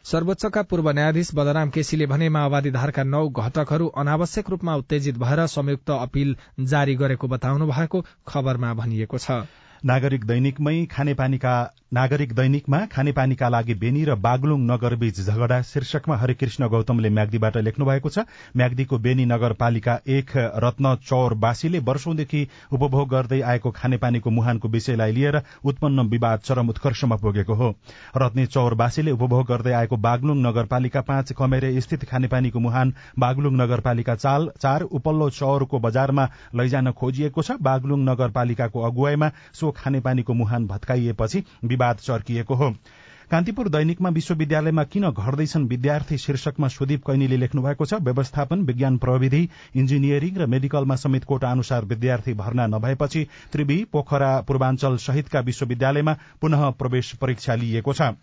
सर्वोच्चका 0.05 0.61
पूर्व 0.61 0.89
न्यायाधीश 0.89 1.29
बलराम 1.33 1.69
केसीले 1.69 2.05
भने 2.05 2.27
माओवादी 2.29 2.71
धारका 2.71 3.03
नौ 3.05 3.21
घटकहरू 3.31 3.87
अनावश्यक 3.97 4.49
रूपमा 4.49 4.75
उत्तेजित 4.75 5.17
भएर 5.17 5.45
संयुक्त 5.47 5.91
अपील 5.91 6.35
जारी 6.65 6.95
गरेको 6.95 7.27
बताउनु 7.27 7.67
भएको 7.67 8.01
खबरमा 8.27 8.73
भनिएको 8.73 9.17
छ। 9.17 9.37
नागरिक 9.83 10.25
दैनिकमै 10.25 10.85
खानेपानीका 10.87 11.53
नागरिक 11.93 12.33
दैनिकमा 12.33 12.77
खानेपानीका 12.91 13.47
लागि 13.49 13.73
बेनी 13.75 14.03
र 14.05 14.15
बागलुङ 14.17 14.59
नगरबीच 14.65 15.17
झगडा 15.21 15.61
शीर्षकमा 15.63 16.15
हरिकृष्ण 16.17 16.67
गौतमले 16.67 17.09
म्याग्दीबाट 17.09 17.57
लेख्नु 17.59 17.85
भएको 17.85 18.09
छ। 18.09 18.23
म्याग्दीको 18.55 18.97
बेनी 18.97 19.25
नगरपालिका 19.25 19.97
एक 20.09 20.31
रत्न 20.65 20.93
चौरवासीले 21.03 21.79
वर्षौंदेखि 21.81 22.47
उपभोग 22.71 23.09
गर्दै 23.09 23.41
आएको 23.43 23.71
खानेपानीको 23.71 24.29
मुहानको 24.29 24.67
विषयलाई 24.69 25.11
लिएर 25.11 25.41
उत्पन्न 25.65 26.07
विवाद 26.07 26.39
चरम 26.39 26.69
उत्कर्षमा 26.69 27.15
पुगेको 27.17 27.53
हो। 27.53 27.69
रत्ने 28.17 28.45
चौरवासीले 28.47 29.11
उपभोग 29.11 29.45
गर्दै 29.47 29.73
आएको 29.81 29.97
बागलुङ 29.99 30.41
नगरपालिका 30.47 31.01
पाँच 31.03 31.31
कमेरे 31.33 31.73
स्थित 31.81 32.07
खानेपानीको 32.07 32.59
मुहान 32.59 32.93
बागलुङ 33.19 33.61
नगरपालिका 33.61 34.15
चाल 34.15 34.49
चार 34.57 34.87
उपल्लो 34.93 35.29
चौरको 35.31 35.79
बजारमा 35.79 36.27
लैजान 36.55 36.91
खोजिएको 36.93 37.41
छ। 37.43 37.61
बागलुङ 37.61 38.09
नगरपालिकाको 38.09 38.87
अगुवाईमा 38.89 39.31
सो 39.53 39.72
खानेपानीको 39.77 40.33
मुहान 40.33 40.67
भत्काइएपछि 40.67 41.43
विवाद 41.63 41.97
चर्किएको 41.97 42.55
हो। 42.55 42.73
कान्तिपुर 43.31 43.69
दैनिकमा 43.69 44.09
विश्वविद्यालयमा 44.09 44.83
किन 44.83 45.09
घट्दैछन् 45.09 45.67
विद्यार्थी 45.67 46.17
शीर्षकमा 46.17 46.67
सुदीप 46.67 47.05
कैनीले 47.07 47.37
लेख्नु 47.37 47.61
भएको 47.61 47.85
छ 47.85 48.01
व्यवस्थापन 48.01 48.61
विज्ञान 48.61 48.97
प्रविधि 48.97 49.47
इन्जिनियरिङ 49.75 50.37
र 50.37 50.47
मेडिकलमा 50.47 50.95
समेत 50.95 51.23
कोटा 51.23 51.51
अनुसार 51.51 51.85
विद्यार्थी 51.85 52.33
भर्ना 52.33 52.67
नभएपछि 52.67 53.27
त्रिवी 53.51 53.83
पोखरा 53.91 54.29
पूर्वाञ्चल 54.41 54.97
सहितका 54.97 55.39
विश्वविद्यालयमा 55.39 56.17
पुनः 56.41 56.69
प्रवेश 56.69 57.13
परीक्षा 57.15 57.55
लिइएको 57.55 57.93
छ। 57.93 58.13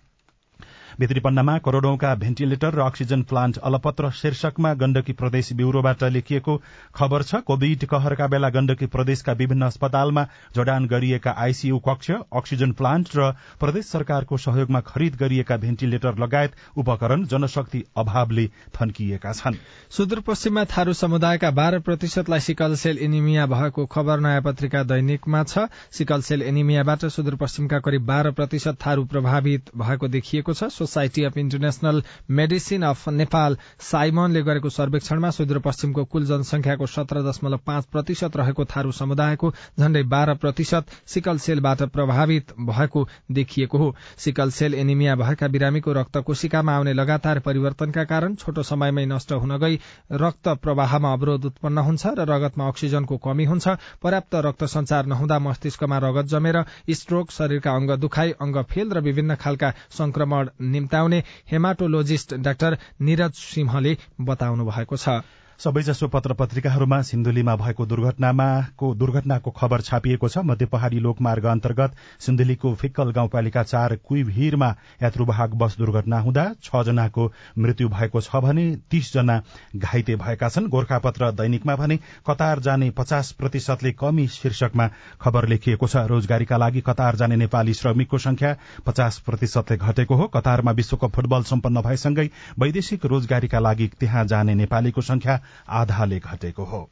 भित्रीपन्नामा 1.01 1.57
करोड़ौंका 1.65 2.15
भेन्टिलेटर 2.17 2.75
र 2.75 2.81
अक्सिजन 2.83 3.23
प्लान्ट 3.29 3.59
अलपत्र 3.65 4.11
शीर्षकमा 4.13 4.73
गण्डकी 4.81 5.13
प्रदेश 5.17 5.53
ब्यूरोबाट 5.57 6.03
लेखिएको 6.13 6.57
खबर 6.95 7.23
छ 7.23 7.41
कोविड 7.47 7.85
कहरका 7.91 8.27
बेला 8.29 8.49
गण्डकी 8.51 8.87
प्रदेशका 8.89 9.33
विभिन्न 9.35 9.65
अस्पतालमा 9.67 10.25
जडान 10.57 10.87
गरिएका 10.87 11.35
आईसीयू 11.39 11.79
कक्ष 11.87 12.11
अक्सिजन 12.11 12.73
प्लान्ट 12.73 13.17
र 13.17 13.31
प्रदेश 13.61 13.87
सरकारको 13.89 14.37
सहयोगमा 14.39 14.81
खरिद 14.87 15.17
गरिएका 15.17 15.57
भेन्टिलेटर 15.57 16.19
लगायत 16.19 16.53
उपकरण 16.77 17.25
जनशक्ति 17.27 17.83
अभावले 17.97 18.47
थन्किएका 18.77 19.33
छन्। 19.33 19.57
सुदूरपश्चिममा 19.91 20.65
थारू 20.67 20.93
समुदायका 20.93 21.51
बाह्र 21.53 21.81
प्रतिशतलाई 21.81 22.41
सिकल 22.41 22.75
सेल 22.77 22.99
एनिमिया 23.01 23.47
भएको 23.47 23.87
खबर 23.87 24.21
नयाँ 24.21 24.43
पत्रिका 24.43 24.83
दैनिकमा 24.85 25.43
छ। 25.45 25.67
सिकल 25.93 26.21
सेल 26.23 26.43
एनिमियाबाट 26.43 27.07
सुदूरपश्चिमका 27.09 27.79
करिब 27.81 28.07
बाह्र 28.07 28.31
प्रतिशत 28.37 28.79
थारू 28.87 29.05
प्रभावित 29.07 29.71
भएको 29.77 30.09
देखिएको 30.11 30.53
छ। 30.53 30.71
Society 30.91 31.25
of 31.25 31.37
international 31.39 32.03
medicine 32.33 32.83
of 32.85 33.09
Nepal 33.11 33.57
साइमनले 33.81 34.43
गरेको 34.43 34.69
सर्वेक्षणमा 34.71 35.31
सुदूरपश्चिमको 35.31 36.05
कुल 36.05 36.25
जनसंख्याको 36.27 36.87
सत्र 36.89 37.23
दशमलव 37.23 37.61
पाँच 37.67 37.85
प्रतिशत 37.93 38.37
रहेको 38.37 38.65
थारू 38.67 38.93
समुदायको 38.93 39.53
झण्डै 39.81 40.03
बाह्र 40.11 40.35
प्रतिशत 40.37 40.91
सिकल 41.07 41.39
सेलबाट 41.39 41.83
प्रभावित 41.93 42.53
भएको 42.61 43.07
देखिएको 43.31 43.79
हो। 43.79 43.95
सिकल 44.19 44.51
सेल 44.51 44.75
एनिमिया 44.75 45.15
भएका 45.17 45.49
बिरामीको 45.49 45.93
रक्त 45.93 46.19
कोशिकामा 46.27 46.75
आउने 46.77 46.93
लगातार 46.93 47.39
परिवर्तनका 47.41 48.05
कारण 48.05 48.35
छोटो 48.35 48.63
समयमै 48.63 49.07
नष्ट 49.07 49.33
हुन 49.35 49.57
गई 49.59 49.79
रक्त 50.15 50.49
प्रवाहमा 50.63 51.13
अवरोध 51.13 51.45
उत्पन्न 51.47 51.79
हुन्छ 51.87 52.07
र 52.19 52.27
रगतमा 52.31 52.69
अक्सिजनको 52.69 53.17
कमी 53.21 53.45
हुन्छ। 53.45 53.69
पर्याप्त 54.03 54.35
रक्त 54.47 54.65
संचार 54.67 55.07
नहुँदा 55.07 55.39
मस्तिष्कमा 55.39 55.99
रगत 55.99 56.27
जमेर 56.27 56.63
स्ट्रोक 56.93 57.31
शरीरका 57.31 57.71
अंग 57.73 57.91
दुखाई 58.01 58.31
अंग 58.41 58.63
फेल 58.71 58.91
र 58.91 59.01
विभिन्न 59.01 59.35
खालका 59.37 59.73
संक्रमण 59.91 60.49
निम्ताउने 60.81 61.23
हेमाटोलोजिस्ट 61.51 62.35
डाक्टर 62.43 62.79
निरज 63.03 63.45
सिंहले 63.45 63.97
बताउनु 64.27 64.71
भएको 64.71 64.97
छ। 64.99 65.21
सबैजसो 65.61 66.07
पत्र 66.09 66.33
पत्रिकाहरूमा 66.33 67.01
सिन्धुलीमा 67.03 67.55
भएको 67.57 67.85
दुर्घटनामाको 67.87 68.95
दुर्घटनाको 68.97 69.51
खबर 69.53 69.81
छापिएको 69.81 70.29
छ। 70.29 70.39
मध्य 70.41 70.67
पहाड़ी 70.67 70.99
लोकमार्ग 70.99 71.45
अन्तर्गत 71.47 71.97
सिन्धुलीको 72.21 72.73
फिक्कल 72.75 73.11
गाउँपालिका 73.13 73.63
चार 73.65 73.95
कुइभीरमा 74.01 74.69
यात्रुवाहक 75.03 75.55
बस 75.55 75.77
दुर्घटना 75.79 76.21
हुँदा 76.21 76.45
छ 76.63 76.83
जनाको 76.83 77.27
मृत्यु 77.59 77.89
भएको 77.91 78.21
छ 78.21 78.41
भने 78.41 78.65
तीस 78.91 79.13
जना 79.13 79.37
घाइते 79.77 80.17
भएका 80.17 80.49
छन्। 80.49 80.69
गोर्खापत्र 80.71 81.31
दैनिकमा 81.33 81.77
भने 81.77 81.99
कतार 82.27 82.61
जाने 82.61 82.91
पचास 82.97 83.33
प्रतिशतले 83.39 83.93
कमी 84.01 84.27
शीर्षकमा 84.31 84.89
खबर 85.21 85.49
लेखिएको 85.49 85.87
छ। 85.87 86.07
रोजगारीका 86.09 86.57
लागि 86.57 86.81
कतार 86.89 87.17
जाने 87.17 87.37
नेपाली 87.37 87.75
श्रमिकको 87.75 88.19
संख्या 88.21 88.57
पचास 88.87 89.19
प्रतिशतले 89.29 89.77
घटेको 89.77 90.15
हो। 90.15 90.31
कतारमा 90.31 90.73
विश्वकप 90.73 91.13
फुटबल 91.13 91.43
सम्पन्न 91.53 91.83
भएसँगै 91.83 92.29
वैदेशिक 92.59 93.07
रोजगारीका 93.07 93.61
लागि 93.61 93.91
त्यहाँ 94.01 94.27
जाने 94.27 94.55
नेपालीको 94.57 95.01
संख्या 95.03 95.41
आधाले 95.69 96.19
घटेको 96.19 96.65
हो। 96.65 96.91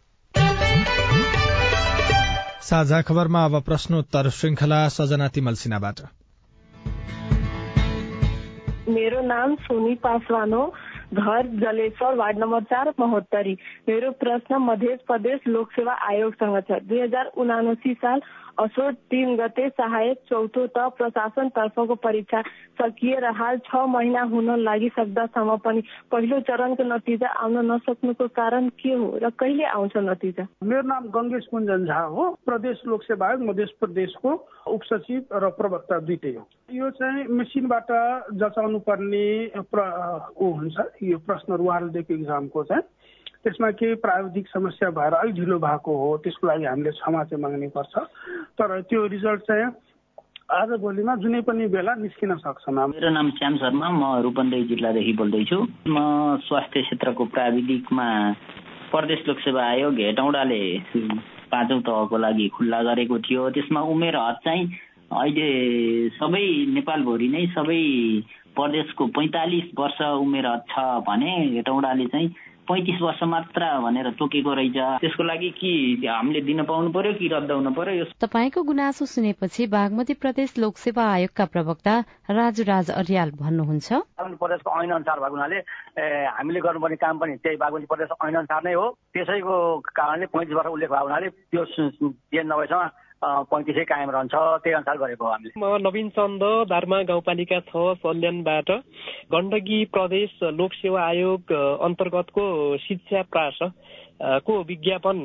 साझा 2.60 3.02
खबरमा 3.02 3.44
अब 3.44 3.62
प्रश्नोत्तर 3.62 4.30
श्रृंखला 4.30 4.88
सजना 4.88 5.28
तिमल 5.28 5.54
सिन्हाबाट। 5.54 6.00
मेरो 8.88 9.20
नाम 9.22 9.54
सोनी 9.54 9.94
पासवान 9.94 10.52
हो। 10.52 10.74
घर 11.14 11.46
जलेश्वर 11.60 12.14
वार्ड 12.14 12.38
नम्बर 12.38 12.62
चार 12.68 12.92
महोत्तरी। 13.00 13.54
मेरो 13.88 14.10
प्रश्न 14.20 14.56
मध्य 14.60 14.98
प्रदेश 15.06 15.40
लोकसेवा 15.48 15.92
आयोगसँग 16.08 16.60
छ। 16.68 16.82
दुई 16.84 17.00
हजार 17.00 17.32
उनासी 17.36 17.94
साल 17.94 18.20
असोज 18.58 18.94
तीन 19.10 19.36
गते 19.36 19.68
सहायक 19.68 20.18
चौथो 20.28 20.66
त 20.66 20.78
प्रशासन 20.98 21.48
तर्फको 21.54 21.94
परीक्षा 21.94 22.40
सकिएर 22.80 23.24
हाल 23.24 23.58
छ 23.66 23.82
महिना 23.86 24.22
हुन 24.34 24.50
लागिसक्दासम्म 24.60 25.56
पनि 25.62 25.82
पहिलो 26.10 26.40
चरणको 26.42 26.82
नतिजा 26.82 27.28
आउन 27.38 27.70
नसक्नुको 27.70 28.26
कारण 28.34 28.68
के 28.82 28.92
हो 28.94 29.18
र 29.22 29.30
कहिले 29.38 29.64
आउँछ 29.64 29.96
नतिजा? 29.96 30.46
मेरो 30.62 30.82
नाम 30.82 31.06
गङ्गेश 31.14 31.46
कुञ्जन 31.50 31.86
झा 31.86 32.00
हो। 32.10 32.24
प्रदेश 32.46 32.82
लोकसेवा 32.86 33.26
आयोग 33.28 33.42
मध्य 33.46 33.64
प्रदेशको 33.80 34.30
उपसचिव 34.66 35.38
र 35.38 35.48
प्रवक्ता 35.54 35.98
दुइटै 36.02 36.34
हो। 36.34 36.42
यो 36.74 36.90
चाहिँ 36.98 37.24
मेसिनबाट 37.30 37.90
जचाउनु 38.42 38.78
पर्ने 38.82 39.24
हुन्छ। 39.54 40.76
यो 41.02 41.18
प्रश्नहरू 41.18 41.64
उहाँले 41.64 41.92
दिएको 41.92 42.14
इक्जामको 42.14 42.64
चाहिँ। 42.64 42.82
त्यसमा 43.44 43.70
केही 43.70 43.94
प्राविधिक 44.02 44.46
समस्या 44.48 44.90
भएर 44.90 45.12
अलिक 45.14 45.34
ढिलो 45.34 45.58
भएको 45.58 45.90
हो 45.96 46.16
त्यसको 46.24 46.46
लागि 46.46 46.64
हामीले 46.64 46.90
क्षमा 46.90 47.24
चाहिँ 47.24 47.42
माग्ने 47.42 47.68
पर्छ 47.70 47.94
तर 48.58 48.80
त्यो 48.90 49.06
रिजल्ट 49.06 49.40
चाहिँ 49.46 49.70
आज 50.48 50.70
भोलिमा 50.80 51.14
जुनै 51.22 51.40
पनि 51.44 51.66
बेला 51.68 51.94
निस्किन 51.94 52.34
सक्छ 52.40 52.64
मेरो 52.68 53.10
नाम 53.10 53.30
श्याम 53.38 53.56
शर्मा 53.56 53.88
म 53.90 54.02
रूपन्देही 54.22 54.64
जिल्लादेखि 54.64 55.12
बोल्दैछु। 55.12 55.58
म 55.88 55.96
स्वास्थ्य 56.48 56.82
क्षेत्रको 56.82 57.24
प्राविधिकमा 57.24 58.08
प्रदेश 58.90 59.20
लोकसेवा 59.28 59.62
आयोग 59.62 59.94
हेटौँडाले 60.00 60.62
पाँचौँ 61.52 61.80
तहको 61.80 62.16
लागि 62.18 62.48
खुल्ला 62.56 62.82
गरेको 62.82 63.18
थियो। 63.18 63.50
त्यसमा 63.50 63.80
उमेर 63.92 64.16
हद 64.16 64.36
चाहिँ 64.44 64.64
अहिले 65.08 65.48
सबै 66.16 66.46
नेपालभरि 66.76 67.28
नै 67.28 67.44
सबै 67.54 67.80
प्रदेशको 68.52 69.06
पैँतालिस 69.16 69.72
वर्ष 69.78 70.00
उमेर 70.20 70.46
छ 70.68 70.84
भने 71.08 71.32
हेटौँडाले 71.56 72.06
चाहिँ 72.12 72.28
पैँतिस 72.68 73.00
वर्ष 73.00 73.22
मात्र 73.24 73.64
भनेर 73.80 74.10
तोकेको 74.20 74.52
रहेछ। 74.54 74.76
त्यसको 75.00 75.22
लागि 75.24 75.50
कि 75.56 75.72
हामीले 76.04 76.40
दिन 76.44 76.62
पाउनु 76.68 76.92
पर्यो 76.92 77.12
कि 77.16 77.28
रद्द 77.32 77.50
हुनु 77.50 77.70
पर्यो 77.72 78.04
तपाईँको 78.20 78.62
गुनासो 78.68 79.04
सुनेपछि 79.08 79.66
बागमती 79.72 80.14
प्रदेश 80.20 80.58
लोकसेवा 80.60 81.04
आयोगका 81.16 81.44
प्रवक्ता 81.56 81.94
राजु 82.28 82.62
राज 82.68 82.90
अरियाल 83.00 83.30
भन्नुहुन्छ। 83.40 83.88
बागमती 84.20 84.36
प्रदेशको 84.36 84.68
ऐन 84.68 84.90
अनुसार 85.00 85.18
भएको 85.24 85.36
हुनाले 85.40 85.58
हामीले 86.36 86.60
गर्नुपर्ने 86.60 86.96
काम 87.00 87.18
पनि 87.18 87.40
त्यही 87.40 87.56
बागमती 87.56 87.86
प्रदेश 87.88 88.08
ऐन 88.12 88.34
अनुसार 88.44 88.60
नै 88.68 88.74
हो। 88.76 88.86
त्यसैको 89.16 89.56
कारणले 89.88 90.26
पैँतिस 90.28 90.56
वर्ष 90.60 90.68
उल्लेख 90.68 90.90
भएको 90.92 91.06
हुनाले 91.08 91.28
त्यो 91.48 91.64
चेन्ज 91.64 92.52
नभएसम्म 92.52 93.07
पैँतिसै 93.24 93.84
कायम 93.84 94.10
रहन्छ। 94.10 94.34
त्यही 94.62 94.74
अनुसार 94.74 94.96
गरेको 94.98 95.24
हामीले। 95.26 95.52
म 95.58 95.82
नवीन 95.82 96.08
चन्द 96.14 96.42
धारमा 96.70 97.02
गाउँपालिका 97.02 97.58
छ 97.66 97.72
सल्यानबाट। 97.98 98.70
गण्डकी 99.34 99.78
प्रदेश 99.90 100.30
लोकसेवा 100.54 101.02
आयोग 101.02 101.52
अन्तर्गतको 101.82 102.44
शिक्षा 102.78 103.22
प्रास 103.32 103.58
को 104.46 104.62
विज्ञापन 104.64 105.18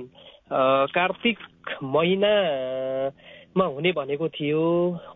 कार्तिक 0.93 1.38
महिनामा 1.84 3.65
हुने 3.65 3.91
भनेको 3.93 4.27
थियो। 4.29 4.63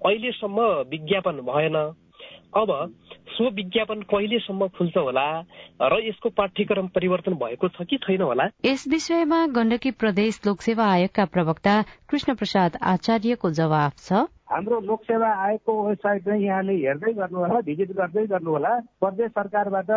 अहिलेसम्म 0.05 0.59
विज्ञापन 0.91 1.41
भएन। 1.49 1.77
अब 2.55 2.95
सो 3.29 3.49
विज्ञापन 3.49 4.01
कहिलेसम्म 4.01 4.67
खुल्छ 4.67 4.97
होला 4.97 5.25
र 5.81 5.99
यसको 6.07 6.29
पाठ्यक्रम 6.29 6.87
परिवर्तन 6.87 7.33
भएको 7.33 7.67
छ 7.67 7.85
कि 7.89 7.97
छैन 7.97 8.21
होला? 8.21 8.47
यस 8.65 8.87
विषयमा 8.87 9.45
गण्डकी 9.47 9.91
प्रदेश 9.91 10.39
लोकसेवा 10.45 10.85
आयोगका 10.91 11.25
प्रवक्ता 11.25 11.81
कृष्ण 12.09 12.35
प्रसाद 12.35 12.77
आचार्यको 12.81 13.51
जवाब 13.51 13.91
छ। 13.97 14.25
हाम्रो 14.49 14.79
लोकसेवा 14.81 15.29
आयोगको 15.43 15.73
वेबसाइट 15.87 16.23
चाहिँ 16.25 16.43
यहाँले 16.45 16.73
हेर्दै 16.75 17.11
गर्नु 17.13 17.39
होला 17.39 17.59
भिजिट 17.67 17.89
गर्दै 17.95 18.25
गर्नु 18.27 18.51
होला 18.51 18.69
प्रदेश 19.03 19.31
सरकारबाट 19.31 19.89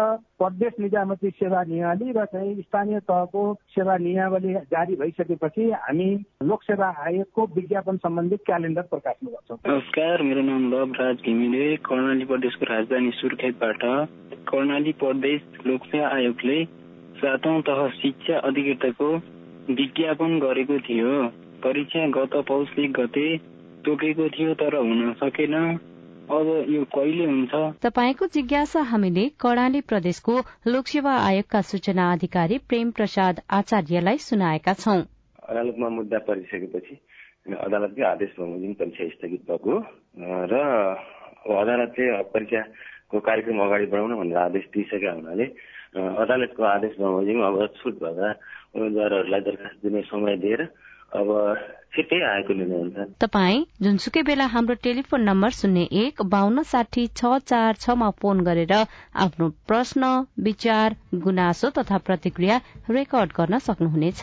प्रदेश 0.43 0.73
निजामती 0.81 1.31
सेवा 1.31 1.63
नियावली 1.71 2.11
र 2.17 2.25
चाहिँ 2.33 2.55
स्थानीय 2.63 2.99
तहको 3.07 3.43
सेवा 3.75 3.97
नियावली 3.97 4.55
जारी 4.75 4.97
भइसकेपछि 5.03 5.71
हामी 5.73 6.09
लोकसेवा 6.51 6.89
आयोगको 7.07 7.47
विज्ञापन 7.57 7.97
सम्बन्धी 8.05 8.37
क्यालेन्डर 8.47 8.83
प्रकाशन 8.91 9.27
गर्छौँ। 9.27 9.59
नमस्कार 9.67 10.23
मेरो 10.23 10.43
नाम 10.43 10.67
लभ 10.73 10.97
राज 11.01 11.23
घिमिरे 11.23 11.69
कर्णाली 11.87 12.25
प्रदेशको 12.25 12.65
राजधानी 12.73 13.11
सुर्खेतबाट। 13.21 13.85
कर्णाली 14.51 14.93
प्रदेश 15.05 15.41
लोकसेवा 15.67 16.09
आयोगले 16.09 16.65
सातौं 17.21 17.61
तह 17.71 17.87
शिक्षा 18.01 18.39
अधिकृतको 18.51 19.13
विज्ञापन 19.79 20.39
गरेको 20.39 20.79
थियो। 20.89 21.15
परीक्षा 21.63 22.07
गत 22.17 22.35
पौष 22.49 22.75
गते 22.99 23.27
तोकेको 23.85 24.29
थियो 24.31 24.55
तर 24.57 24.77
हुन 24.79 25.13
सकेन। 25.19 25.55
अब 26.31 26.49
यो 26.69 26.83
कहिले 26.95 27.25
हुन्छ? 27.27 27.53
तपाईँको 27.83 28.27
जिज्ञासा 28.35 28.81
हामीले 28.89 29.25
कर्णाली 29.41 29.81
प्रदेशको 29.83 30.35
लोकसेवा 30.67 31.15
आयोगका 31.21 31.61
सूचना 31.69 32.11
अधिकारी 32.13 32.59
प्रेम 32.69 32.91
प्रसाद 32.93 33.41
आचार्यलाई 33.53 34.19
सुनाएका 34.27 34.75
छौं। 34.83 35.01
अदालतमा 35.49 35.89
मुद्दा 35.91 36.19
परिसकेपछि 36.29 36.95
अदालतकै 37.59 38.03
आदेश 38.05 38.31
बमोजिम 38.39 38.73
परीक्षा 38.79 39.09
स्थगित 39.11 39.43
भएको 39.49 39.75
र 40.47 40.55
अदालतले 41.57 42.07
परीक्षाको 42.31 43.19
कार्यक्रम 43.21 43.59
अगाडि 43.61 43.87
बढाउन 43.87 44.15
भनेर 44.15 44.39
आदेश 44.41 44.65
दिइसकेका 44.71 45.13
हुनाले 45.13 45.47
अदालतको 46.21 46.63
आदेश 46.69 46.95
बमोजिम 47.01 47.39
अब 47.43 47.59
छुट 47.77 47.95
भएका 47.99 48.29
उम्मेद्वारहरूलाई 48.75 49.41
दरखास्त 49.41 49.79
दिने 49.83 50.03
समय 50.07 50.37
दिएर 50.39 50.63
अब 51.13 51.29
छिट्टै 51.95 52.19
आएको 52.25 52.55
निर्णय 52.55 52.79
हुन्छ। 52.79 53.05
तपाईँ 53.21 53.65
जुनसुकै 53.83 54.23
बेला 54.23 54.45
हाम्रो 54.47 54.75
टेलिफोन 54.83 55.23
नम्बर 55.29 55.51
शून्य 55.53 55.83
एक 56.03 56.23
बान्न 56.35 56.63
साठी 56.73 57.07
छ 57.13 57.33
चार 57.45 57.81
छमा 57.81 58.11
फोन 58.21 58.41
गरेर 58.49 58.75
आफ्नो 59.25 59.49
प्रश्न 59.67 60.11
विचार 60.41 60.95
गुनासो 61.25 61.71
तथा 61.79 61.99
प्रतिक्रिया 62.07 62.61
रेकर्ड 62.91 63.33
गर्न 63.37 63.59
सक्नुहुनेछ। 63.67 64.23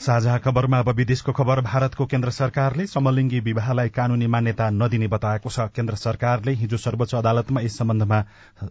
साझा 0.00 0.36
खबरमा 0.38 0.78
अब 0.78 0.88
विदेशको 0.96 1.32
खबर। 1.32 1.60
भारतको 1.60 2.04
केन्द्र 2.06 2.30
सरकारले 2.30 2.86
समलिङ्गी 2.86 3.38
विवाहलाई 3.40 3.88
कानूनी 3.90 4.26
मान्यता 4.26 4.68
नदिने 4.70 5.06
बताएको 5.08 5.50
छ। 5.50 5.66
केन्द्र 5.74 5.94
सरकारले 5.96 6.52
हिजो 6.54 6.76
सर्वोच्च 6.78 7.14
अदालतमा 7.14 7.60
यस 7.60 7.78
सम्बन्धमा 7.78 8.20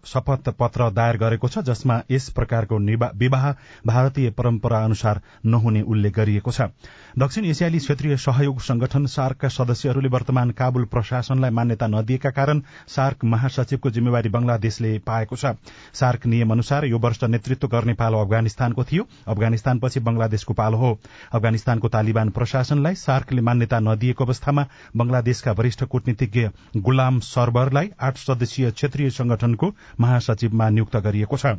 शपथ 0.07 0.49
पत्र 0.55 0.89
दायर 0.91 1.17
गरेको 1.17 1.47
छ 1.47 1.63
जसमा 1.67 1.99
यस 2.11 2.29
प्रकारको 2.31 2.79
विवाह 3.17 3.51
भारतीय 3.85 4.29
परम्परा 4.31 4.83
अनुसार 4.83 5.21
नहुने 5.45 5.81
उल्लेख 5.83 6.15
गरिएको 6.15 6.51
छ। 6.51 6.71
दक्षिण 7.19 7.45
एसियाली 7.45 7.79
क्षेत्रीय 7.79 8.17
सहयोग 8.17 8.61
संगठन 8.61 9.05
सार्कका 9.07 9.49
सदस्यहरूले 9.49 10.09
वर्तमान 10.09 10.51
काबुल 10.55 10.85
प्रशासनलाई 10.87 11.51
मान्यता 11.51 11.87
नदिएका 11.89 12.29
कारण 12.31 12.61
सार्क 12.87 13.25
महासचिवको 13.25 13.89
जिम्मेवारी 13.89 14.29
बंगलादेशले 14.29 14.97
पाएको 15.03 15.35
छ। 15.35 15.53
सार्क 15.93 16.25
नियम 16.25 16.51
अनुसार 16.51 16.85
यो 16.85 16.99
वर्ष 16.99 17.23
नेतृत्व 17.25 17.67
गर्ने 17.67 17.93
पालो 17.99 18.23
अफगानिस्तानको 18.23 18.83
थियो। 18.85 19.07
अफगानिस्तानपछि 19.27 19.99
बंगलादेशको 19.99 20.53
पालो 20.55 20.77
हो। 20.77 20.97
अफगानिस्तानको 21.29 21.87
तालिबान 21.87 22.29
प्रशासनलाई 22.29 22.95
सार्कले 22.97 23.41
मान्यता 23.41 23.79
नदिएको 23.79 24.23
अवस्थामा 24.23 24.67
बंगलादेशका 24.97 25.51
वरिष्ठ 25.51 25.83
कूटनीतिज्ञ 25.85 26.47
गुलाम 26.81 27.19
सरबरलाई 27.25 27.89
आठ 28.01 28.17
सदस्यीय 28.17 28.71
क्षेत्रीय 28.71 29.09
संगठनको 29.17 29.73
महासचिवमा 29.99 30.69
नियुक्त 30.69 30.95
गरिएको 30.97 31.37
छ। 31.37 31.57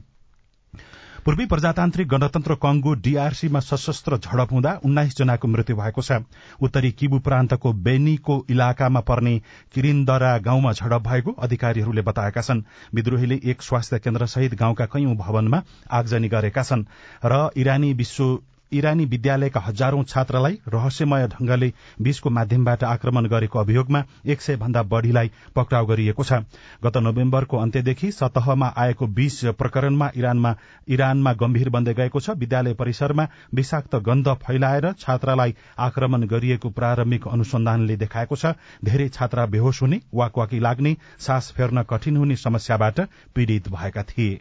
पूर्वी 1.24 1.44
प्रजातान्त्रिक 1.46 2.08
गणतन्त्र 2.08 2.54
कंगो 2.54 2.92
डीआरसीमा 3.04 3.60
सशस्त्र 3.60 4.16
झडप 4.16 4.52
हुँदा 4.52 4.72
उन्नाइस 4.84 5.16
जनाको 5.16 5.48
मृत्यु 5.48 5.76
भएको 5.76 6.02
छ। 6.02 6.24
उत्तरी 6.62 6.90
किबु 6.92 7.18
प्रान्तको 7.18 7.72
बेनीको 7.84 8.36
इलाकामा 8.50 9.00
पर्ने 9.00 9.34
किरिन्दरा 9.74 10.36
गाउँमा 10.38 10.72
झडप 10.72 11.02
भएको 11.02 11.32
अधिकारीहरूले 11.38 12.02
बताएका 12.02 12.40
छन्। 12.40 12.62
विद्रोहीले 12.94 13.40
एक 13.44 13.62
स्वास्थ्य 13.62 13.98
केन्द्र 13.98 14.26
सहित 14.26 14.54
गाउँका 14.54 14.86
कैयौं 14.86 15.16
भवनमा 15.16 15.62
आगजनी 15.90 16.28
गरेका 16.28 16.62
छन् 16.62 16.88
र 17.24 17.48
इरानी 17.56 17.92
विश्व 17.94 18.24
इरानी 18.72 19.04
विद्यालयका 19.06 19.60
हजारौं 19.60 20.02
छात्रलाई 20.04 20.58
रहस्यमय 20.68 21.26
ढंगले 21.28 21.72
बीचको 22.02 22.30
माध्यमबाट 22.30 22.84
आक्रमण 22.84 23.26
गरेको 23.26 23.58
अभियोगमा 23.58 24.02
एक 24.26 24.40
सय 24.40 24.56
भन्दा 24.56 24.82
बढ़ीलाई 24.84 25.30
पक्राउ 25.56 25.86
गरिएको 25.86 26.24
छ। 26.24 26.32
गत 26.84 26.96
नोभेम्बरको 26.98 27.56
अन्त्यदेखि 27.58 28.10
सतहमा 28.12 28.72
आएको 28.76 29.06
बीस 29.18 29.40
प्रकरणमा 29.58 30.10
इरानमा 30.16 30.54
इरानमा 30.88 31.32
गम्भीर 31.34 31.68
बन्दै 31.70 31.94
गएको 31.94 32.20
छ। 32.20 32.36
विद्यालय 32.38 32.74
परिसरमा 32.74 33.28
विषाक्त 33.54 33.96
गन्ध 34.04 34.28
फैलाएर 34.42 34.92
छात्रालाई 34.98 35.54
आक्रमण 35.78 36.26
गरिएको 36.26 36.70
प्रारम्भिक 36.70 37.28
अनुसन्धानले 37.28 37.96
देखाएको 37.96 38.36
छ। 38.36 38.54
धेरै 38.84 39.08
छात्रा 39.10 39.46
बेहोश 39.48 39.82
हुने 39.82 40.00
वाकवाकी 40.14 40.60
लाग्ने 40.60 40.96
सास 41.20 41.52
फेर्न 41.56 41.82
कठिन 41.90 42.16
हुने 42.16 42.36
समस्याबाट 42.38 43.00
पीड़ित 43.34 43.68
भएका 43.68 44.02
थिए। 44.02 44.40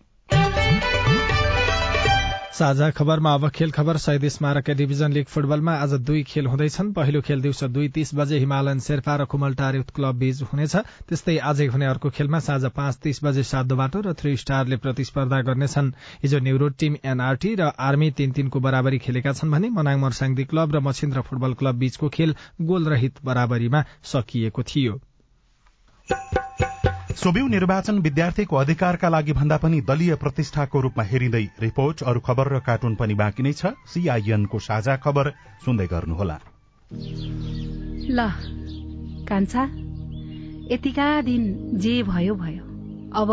साझा 2.54 2.90
खबरमा 2.92 3.34
अब 3.34 3.48
खेल 3.50 3.72
खबर 3.72 3.98
शहीद 3.98 4.28
स्मारक 4.30 4.70
डिभिजन 4.72 5.12
लीग 5.14 5.26
फुटबलमा 5.28 5.74
आज 5.76 5.94
दुई 6.02 6.24
खेल 6.24 6.46
हुँदैछन्। 6.48 6.92
पहिलो 6.94 7.22
खेल 7.22 7.42
दिउँसो 7.42 7.68
दुई 7.68 7.90
तीस 7.90 8.14
बजे 8.16 8.38
हिमालयन 8.40 8.80
शेर्पा 8.80 9.16
र 9.16 9.26
कुमलटार 9.26 9.76
युथ 9.76 9.92
क्लब 9.96 10.16
बीच 10.16 10.42
हुनेछ। 10.44 10.76
त्यस्तै 11.10 11.38
आजै 11.44 11.66
हुने 11.68 11.86
अर्को 11.86 12.10
खेलमा 12.10 12.40
साँझ 12.40 12.66
पाँच 12.72 12.98
तीस 13.04 13.24
बजे 13.24 13.44
सातो 13.44 13.76
बाटो 13.76 14.02
र 14.02 14.14
थ्री 14.14 14.36
स्टारले 14.38 14.78
प्रतिस्पर्धा 14.78 15.42
गर्नेछन्। 15.44 15.92
हिजो 16.24 16.40
न्युरोड 16.40 16.74
टीम 16.80 16.96
एनआरटी 17.06 17.54
र 17.56 17.72
आर्मी 17.78 18.12
तीन 18.18 18.32
तीनको 18.32 18.60
बराबरी 18.60 19.00
खेलेका 19.06 19.34
छन् 19.34 19.52
भने 19.52 19.70
मनाङ 19.70 20.00
मर्साङदी 20.00 20.46
क्लब 20.48 20.76
र 20.76 20.80
मछिन्द्र 20.82 21.22
फुटबल 21.22 21.54
क्लब 21.54 21.76
बीचको 21.78 22.10
खेल 22.10 22.36
गोलरहित 22.64 23.24
बराबरीमा 23.24 23.84
सकिएको 24.08 24.64
थियो। 24.64 25.00
सोभिउ 27.18 27.48
निर्वाचन 27.48 28.00
विद्यार्थीको 28.00 28.56
अधिकारका 28.56 29.10
लागि 29.10 29.34
भन्दा 29.34 29.58
पनि 29.58 29.82
दलीय 29.82 30.16
प्रतिष्ठाको 30.16 30.82
रूपमा 30.82 31.04
हेरिँदै 31.04 31.42
रिपोर्ट 31.62 32.04
अरू 32.04 32.20
खबर 32.20 32.48
र 32.48 32.60
कार्टुन 32.60 32.96
पनि 32.96 33.14
बाँकी 33.14 33.44
नै 33.44 33.54
छ। 33.54 33.74
सीआईएनको 33.90 34.60
साझा 34.60 34.96
खबर 35.02 35.30
सुन्दै 35.66 35.88
गर्नुहोला। 35.88 36.38
ल 38.10 38.28
कान्छा 39.26 39.64
यतिका 40.72 41.08
दिन 41.22 41.44
जे 41.82 42.04
भयो 42.04 42.36
भयो। 42.36 42.64
अब 43.18 43.30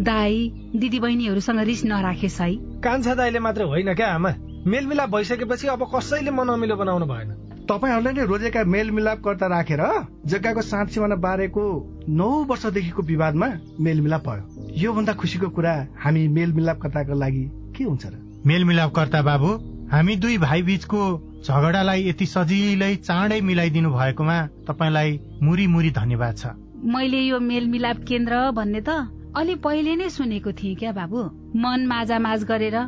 दाई 0.00 0.40
दिदी 0.76 1.00
बहिनीहरूसँग 1.00 1.60
रिस 1.60 1.84
नराखेस् 1.84 2.40
है। 2.40 2.80
कान्छा 2.80 3.14
दाईले 3.14 3.38
मात्र 3.38 3.68
होइन 3.68 3.94
क्या 3.94 4.08
आमा? 4.16 4.32
मेलमिलाप 4.66 5.10
भइसकेपछि 5.10 5.66
अब 5.68 5.84
कसैले 5.92 6.30
मनमिलो 6.30 6.76
बनाउनु 6.76 7.06
भएन। 7.06 7.49
तपाईँहरूले 7.70 8.12
नै 8.12 8.24
रोजेका 8.26 8.62
मेलमिलापकर्ता 8.66 9.46
राखेर 9.46 9.82
जग्गाको 10.26 10.62
साँच 10.62 10.88
सिमाना 10.90 11.16
बारेको 11.22 11.62
नौ 12.10 12.28
वर्षदेखिको 12.50 13.02
विवादमा 13.06 13.48
मेलमिलाप 13.78 14.26
भयो। 14.26 14.74
योभन्दा 14.74 15.12
खुसीको 15.14 15.48
कुरा 15.54 15.74
हामी 16.02 16.26
मेलमिलापकर्ताको 16.34 17.14
लागि 17.14 17.44
के 17.78 17.84
हुन्छ 17.84 18.06
र? 18.06 18.14
मेलमिलापकर्ता 18.42 19.22
बाबु 19.22 19.50
हामी 19.86 20.16
दुई 20.18 20.38
भाइ 20.42 20.62
बीचको 20.66 21.00
झगडालाई 21.46 22.08
यति 22.08 22.26
सजिलै 22.26 22.94
चाँडै 23.06 23.40
मिलाइदिनु 23.40 23.90
भएकोमा 23.94 24.38
तपाईँलाई 24.66 25.18
मुरी 25.38 25.66
मुरी 25.70 25.90
धन्यवाद 25.94 26.34
छ। 26.36 26.58
मैले 26.90 27.22
यो 27.22 27.38
मेलमिलाप 27.38 27.98
केन्द्र 28.02 28.50
भन्ने 28.50 28.82
त 28.82 28.90
अलि 29.38 29.54
पहिले 29.62 29.94
नै 29.94 30.08
सुनेको 30.10 30.52
थिएँ 30.58 30.74
क्या 30.74 30.92
बाबु? 30.92 31.22
मन 31.54 31.86
माझ 31.86 32.42
गरेर 32.50 32.78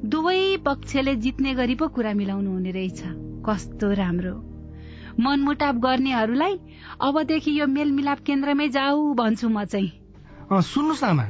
दुवै 0.00 0.56
पक्षले 0.64 1.16
जित्ने 1.20 1.54
गरी 1.54 1.74
पो 1.76 1.88
कुरा 1.92 2.12
मिलाउनु 2.16 2.50
हुने 2.50 2.72
रहेछ। 2.72 3.28
कस्तो 3.46 3.92
राम्रो। 3.92 4.34
मनमुटाप 5.20 5.74
गर्नेहरूलाई 5.74 6.54
अबदेखि 7.00 7.52
यो 7.60 7.66
मेलमिलाप 7.66 8.18
केन्द्रमै 8.20 8.68
जाऊ 8.68 9.14
भन्छु 9.14 9.48
म 9.48 9.64
चाहिँ। 9.64 9.90
सुन्नुहोस् 10.62 11.04
आमा। 11.04 11.26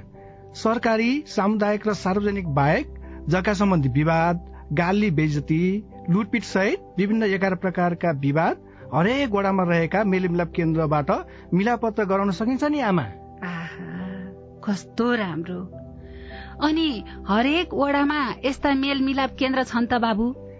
सरकारी 0.54 1.10
सामुदायिक 1.26 1.86
र 1.86 1.94
सार्वजनिक 1.94 2.46
बाहेक 2.54 2.86
जग्गा 3.28 3.52
सम्बन्धी 3.52 3.88
विवाद 3.88 4.36
गाली 4.72 5.10
बेजती 5.10 5.62
लुटपिट 6.10 6.42
सहित 6.42 6.78
विभिन्न 6.98 7.22
एघार 7.30 7.54
प्रकारका 7.54 8.10
विवाद 8.18 8.56
हरेक 8.94 9.30
वडामा 9.30 9.64
रहेका 9.64 10.04
मेलमिलाप 10.04 10.50
केन्द्रबाट 10.50 11.10
मिलापत्र 11.54 12.04
गराउन 12.04 12.30
सकिन्छ 12.30 12.64
नि 12.64 12.80
आमा। 12.80 13.06
कस्तो 14.66 15.14
राम्रो। 15.14 15.60
अनि 16.62 16.88
हरेक 17.28 17.74
वडामा 17.74 18.20
यस्ता 18.44 18.74
मेलमिलाप 18.74 19.36
केन्द्र 19.38 19.62
छन् 19.64 19.86
त 19.86 20.02
बाबु। 20.02 20.49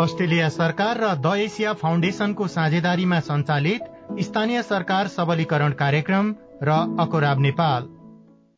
अस्ट्रेलिया 0.00 0.48
सरकार 0.48 0.98
र 0.98 1.08
द 1.16 1.32
एसिया 1.38 1.72
फाउन्डेशनको 1.76 2.46
साझेदारीमा 2.48 3.18
सञ्चालित 3.22 4.20
स्थानीय 4.20 4.62
सरकार 4.64 5.08
सबलीकरण 5.08 5.72
कार्यक्रम 5.80 6.30
र 6.62 6.76
अकोराब 7.00 7.40
नेपाल। 7.40 7.88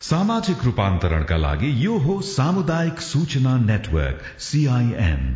सामाजिक 0.01 0.65
रूपान्तरणका 0.65 1.37
लागि 1.37 1.71
यो 1.85 1.99
हो 1.99 2.21
सामुदायिक 2.29 3.01
सूचना 3.03 3.57
नेटवर्क 3.65 4.23
सीआईएन 4.41 5.27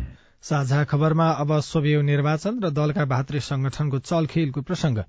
साझा 0.43 0.83
खबरमा 0.85 1.29
अब 1.43 1.59
सोभियु 1.65 2.01
निर्वाचन 2.05 2.63
र 2.63 2.69
दलका 2.71 3.05
भातृ 3.05 3.39
संगठनको 3.43 3.99
चलखेलको 4.01 4.61
प्रसंग 4.63 5.03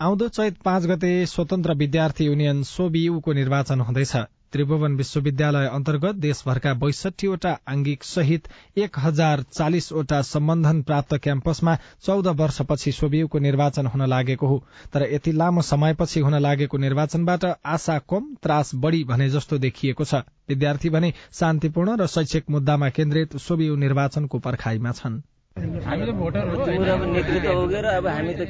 आउँदो 0.00 0.28
चैत 0.30 0.62
पाँच 0.64 0.86
गते 0.86 1.12
स्वतन्त्र 1.26 1.74
विद्यार्थी 1.74 2.24
युनियन 2.24 2.62
सोबियुको 2.70 3.32
निर्वाचन 3.32 3.80
हुँदैछ। 3.80 4.16
त्रिभुवन 4.56 4.94
विश्वविद्यालय 4.96 5.66
अन्तर्गत 5.68 6.14
देशभरका 6.14 6.72
बैसठीवटा 6.74 7.50
आंगिक 7.68 8.04
सहित 8.04 8.48
एक 8.78 8.98
हजार 8.98 9.42
चालिसवटा 9.52 10.20
सम्बन्धन 10.22 10.80
प्राप्त 10.82 11.14
क्याम्पसमा 11.14 11.76
चौध 12.04 12.26
वर्षपछि 12.26 12.92
सोभियुको 12.92 13.38
निर्वाचन 13.38 13.86
हुन 13.86 14.06
लागेको 14.06 14.46
हो। 14.46 14.64
तर 14.92 15.02
यति 15.12 15.32
लामो 15.32 15.62
समयपछि 15.62 16.20
हुन 16.20 16.38
लागेको 16.38 16.78
निर्वाचनबाट 16.78 17.44
आशा 17.66 17.98
कम 17.98 18.34
त्रास 18.42 18.74
बढ़ी 18.74 19.04
भने 19.04 19.28
जस्तो 19.30 19.58
देखिएको 19.58 20.04
छ। 20.04 20.24
विद्यार्थी 20.48 20.90
भने 20.90 21.14
शान्तिपूर्ण 21.32 21.96
र 21.96 22.06
शैक्षिक 22.06 22.50
मुद्दामा 22.50 22.88
केन्द्रित 22.88 23.36
सोभियु 23.36 23.76
निर्वाचनको 23.76 24.38
पर्खाईमा 24.38 24.92
छन्। 24.92 25.22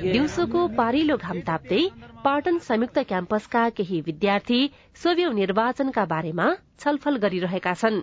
दिउँसोको 0.06 0.60
पारिलो 0.78 1.16
घाम 1.16 1.40
ताप्दै 1.48 1.82
पाटन 2.24 2.56
संयुक्त 2.58 2.98
क्याम्पसका 3.10 3.62
केही 3.76 3.98
विद्यार्थी 4.06 4.58
सोभियु 5.02 5.30
निर्वाचनका 5.32 6.04
बारेमा 6.12 6.46
छलफल 6.80 7.14
गरिरहेका 7.24 7.74
छन्। 7.74 8.00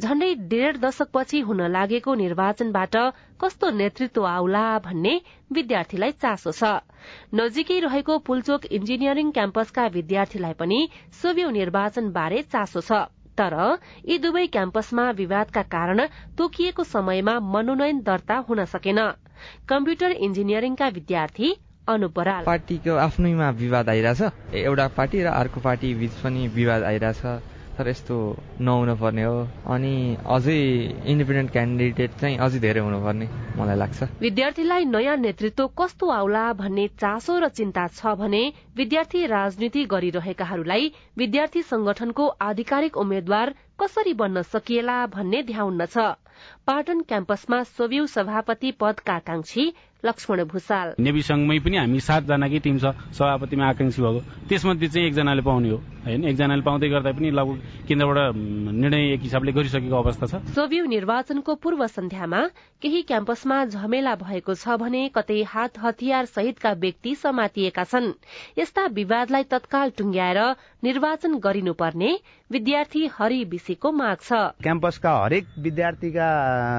झण्डै 0.00 0.30
डेढ 0.52 0.72
दशकपछि 0.84 1.38
हुन 1.40 1.60
लागेको 1.74 2.14
निर्वाचनबाट 2.22 2.96
कस्तो 3.40 3.66
नेतृत्व 3.82 4.22
आउला 4.26 4.64
भन्ने 4.86 5.14
विद्यार्थीलाई 5.52 6.12
चासो 6.24 6.52
छ। 6.52 6.62
नजिकै 7.34 7.78
रहेको 7.80 8.14
पुलचोक 8.30 8.62
इन्जिनियरिङ 8.80 9.28
क्याम्पसका 9.36 9.84
विद्यार्थीलाई 9.98 10.54
पनि 10.56 10.80
सोभियु 11.20 11.48
निर्वाचन 11.60 12.04
बारे 12.16 12.38
चासो 12.48 12.80
छ। 12.80 12.90
तर 13.40 13.54
यी 14.08 14.18
दुवै 14.18 14.46
क्याम्पसमा 14.56 15.10
विवादका 15.22 15.62
कारण 15.76 16.06
तोकिएको 16.38 16.84
समयमा 16.92 17.38
मनोनयन 17.54 18.00
दर्ता 18.10 18.36
हुन 18.48 18.64
सकेन। 18.74 19.00
कम्प्युटर 19.68 20.10
इन्जिनियरिङका 20.28 20.88
विद्यार्थी 20.98 21.54
बराल। 22.16 22.44
पार्टीको 22.44 22.94
आफ्नैमा 23.02 23.50
विवाद 23.58 23.88
आइरहेछ। 23.88 24.56
एउटा 24.62 24.86
पार्टी 24.96 25.22
र 25.22 25.28
अर्को 25.34 25.60
पार्टी 25.66 25.94
बीच 26.00 26.18
पनि 26.24 26.48
विवाद 26.56 26.82
आइरहेछ। 26.84 27.38
तर 27.78 27.88
यस्तो 27.88 28.14
नहुन 28.60 28.94
पर्ने 28.98 29.22
हो। 29.22 29.36
अनि 29.70 29.94
अझै 30.26 30.58
इन्डिपेन्डेन्ट 31.06 31.50
क्यान्डिडेट 31.52 32.10
चाहिँ 32.20 32.36
अझै 32.36 32.58
धेरै 32.58 32.80
हुनुपर्ने 32.80 33.26
मलाई 33.58 33.76
लाग्छ। 33.78 33.98
विद्यार्थीलाई 34.20 34.84
नयाँ 34.94 35.16
नेतृत्व 35.16 35.66
कस्तो 35.78 36.06
आउला 36.10 36.44
भन्ने 36.58 36.86
चासो 36.98 37.38
र 37.38 37.48
चिन्ता 37.54 37.86
छ 37.94 38.18
भने 38.18 38.42
विद्यार्थी 38.76 39.20
राजनीति 39.26 39.84
गरिरहेकाहरूलाई 39.94 40.92
विद्यार्थी 41.16 41.62
संगठनको 41.62 42.26
आधिकारिक 42.50 42.96
उम्मेद्वार 42.98 43.54
कसरी 43.78 44.12
बन्न 44.14 44.42
सकिएला 44.42 45.06
भन्ने 45.06 45.42
ध्याउन्न 45.42 45.86
छ। 45.86 45.98
पाटन 46.66 47.00
क्याम्पसमा 47.02 47.62
सोभ्यू 47.74 48.06
सभापति 48.06 48.70
पदका 48.80 49.14
आकांक्षी 49.14 49.72
लक्ष्मण 50.04 50.42
भूषाल। 50.46 50.94
नेवी 51.02 51.22
संघमै 51.22 51.58
पनि 51.58 51.76
हामी 51.76 52.00
सातजनाकै 52.00 52.58
टिम 52.62 52.78
छ। 52.78 52.94
सभापतिमा 53.18 53.66
आकांक्षी 53.66 54.02
भएको। 54.02 54.20
त्यसमध्ये 54.46 54.88
चाहिँ 54.88 55.06
एकजनाले 55.08 55.42
पाउने 55.42 55.70
हो। 55.70 55.76
होइन 56.06 56.24
एकजनाले 56.24 56.62
पाउँदै 56.62 56.88
गर्दा 56.88 57.10
पनि 57.18 57.30
लगभग 57.34 57.58
केन्द्रबाट 57.88 58.18
निर्णय 58.78 59.12
एक 59.14 59.20
हिसाबले 59.26 59.52
गरिसकेको 59.52 59.96
अवस्था 59.98 60.26
छ। 60.26 60.34
सोभियु 60.54 60.84
निर्वाचनको 60.86 61.54
पूर्व 61.58 61.86
सन्ध्यामा 61.86 62.40
केही 62.82 63.02
क्याम्पसमा 63.02 63.64
झमेला 63.74 64.14
भएको 64.22 64.54
छ 64.54 64.78
भने 64.78 65.02
कतै 65.10 65.42
हात 65.42 65.82
हतियार 65.82 66.24
सहितका 66.30 66.72
व्यक्ति 66.78 67.14
समातिएका 67.18 67.84
छन्। 67.84 68.14
यस्ता 68.58 68.86
विवादलाई 68.94 69.44
तत्काल 69.50 69.90
टुंग्याएर 69.98 70.40
निर्वाचन 70.86 71.34
गरिनुपर्ने 71.42 72.10
विद्यार्थी 72.50 73.06
हरि 73.12 73.42
विशीको 73.44 73.90
माग 73.92 74.16
छ। 74.22 74.32
क्याम्पसका 74.62 75.10
हरेक 75.14 75.46
विद्यार्थीका 75.58 76.28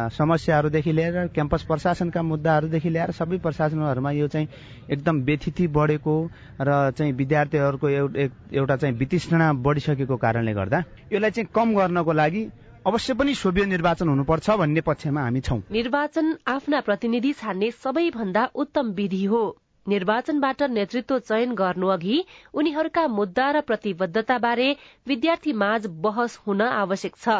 समस्याहरूदेखि 0.09 0.91
लिएर 0.91 1.27
क्याम्पस 1.29 1.63
प्रशासनका 1.63 2.21
मुद्दाहरूदेखि 2.23 2.89
लिएर 2.89 3.11
सबै 3.13 3.37
प्रशासनहरूमा 3.37 4.11
यो 4.11 4.27
चाहिँ 4.27 4.47
एकदम 4.89 5.21
व्यथिति 5.23 5.67
बढेको 5.69 6.15
र 6.61 6.91
चाहिँ 6.97 7.13
विद्यार्थीहरूको 7.13 7.89
एउटा 7.89 8.75
चाहिँ 8.75 8.95
वितृष्णा 8.97 9.51
बढिसकेको 9.61 10.17
कारणले 10.17 10.53
गर्दा 10.53 10.83
यसलाई 11.13 11.31
चाहिँ 11.31 11.49
कम 11.53 11.75
गर्नको 11.77 12.13
लागि 12.13 12.43
अवश्य 12.87 13.13
पनि 13.13 13.33
सोभ्य 13.35 13.65
निर्वाचन 13.69 14.09
हुनुपर्छ 14.09 14.49
भन्ने 14.49 14.81
पक्षमा 14.81 15.21
हामी 15.21 15.41
छौं। 15.41 15.61
निर्वाचन 15.71 16.37
आफ्ना 16.47 16.79
प्रतिनिधि 16.81 17.33
छान्ने 17.33 17.71
सबैभन्दा 17.71 18.49
उत्तम 18.55 18.91
विधि 18.97 19.23
हो। 19.25 19.43
निर्वाचनबाट 19.89 20.63
नेतृत्व 20.71 21.19
चयन 21.21 21.53
गर्नु 21.55 21.87
अघि 21.89 22.17
उनीहरूका 22.53 23.05
मुद्दा 23.13 23.49
र 23.51 23.61
प्रतिबद्धताबारे 23.69 24.69
विद्यार्थी 25.07 25.53
माझ 25.61 25.81
बहस 26.03 26.39
हुन 26.47 26.61
आवश्यक 26.63 27.15
छ। 27.17 27.37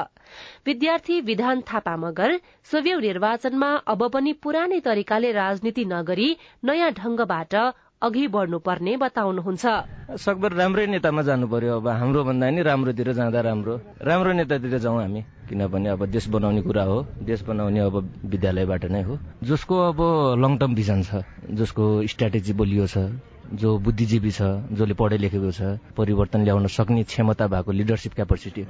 विद्यार्थी 0.65 1.19
विधान 1.27 1.61
थापा 1.67 1.95
मगर 1.97 2.39
सोभ्यौ 2.71 2.99
निर्वाचनमा 3.01 3.69
अब 3.87 4.07
पनि 4.13 4.33
पुरानै 4.43 4.79
तरिकाले 4.87 5.31
राजनीति 5.33 5.85
नगरी 5.87 6.29
नयाँ 6.63 6.91
ढंगबाट 6.93 7.55
अघि 8.01 8.27
बढ्नुपर्ने 8.31 8.95
बताउनुहुन्छ। 8.97 9.65
सकभर 10.23 10.51
राम्रै 10.55 10.85
नेतामा 10.87 11.21
जानु 11.27 11.47
पर्यो 11.51 11.83
अब 11.83 11.87
हाम्रो 11.99 12.23
भन्दा 12.23 12.47
नि 12.55 12.61
राम्रोतिर 12.63 13.11
जाँदा 13.11 13.39
राम्रो। 13.43 13.75
राम्रो 14.07 14.31
नेतातिर 14.39 14.77
जाउँ 14.79 14.99
हामी। 15.03 15.21
किनभने 15.49 15.89
अब 15.99 16.05
देश 16.07 16.27
बनाउने 16.31 16.61
कुरा 16.63 16.83
हो। 16.87 16.97
देश 17.27 17.43
बनाउने 17.43 17.79
अब 17.83 17.95
विद्यालयबाट 18.23 18.83
नै 18.95 19.03
हो। 19.03 19.19
जसको 19.43 19.75
अब 19.91 19.99
लङ 20.39 20.51
टर्म 20.63 20.75
भिजन 20.79 21.03
छ। 21.03 21.27
जसको 21.51 21.83
स्ट्राटेजी 22.07 22.53
बलियो 22.55 22.87
छ। 22.87 22.97
जो 23.49 23.77
बुद्धिजीवी 23.79 24.31
छ 24.31 24.41
जसले 24.71 24.93
पढे 24.93 25.17
लेखेको 25.17 25.51
छ 25.51 25.61
परिवर्तन 25.97 26.43
ल्याउन 26.45 26.67
सक्ने 26.69 27.03
क्षमता 27.03 27.47
भएको 27.47 27.71
लिडरसिप 27.71 28.13
क्यापासिटी 28.13 28.63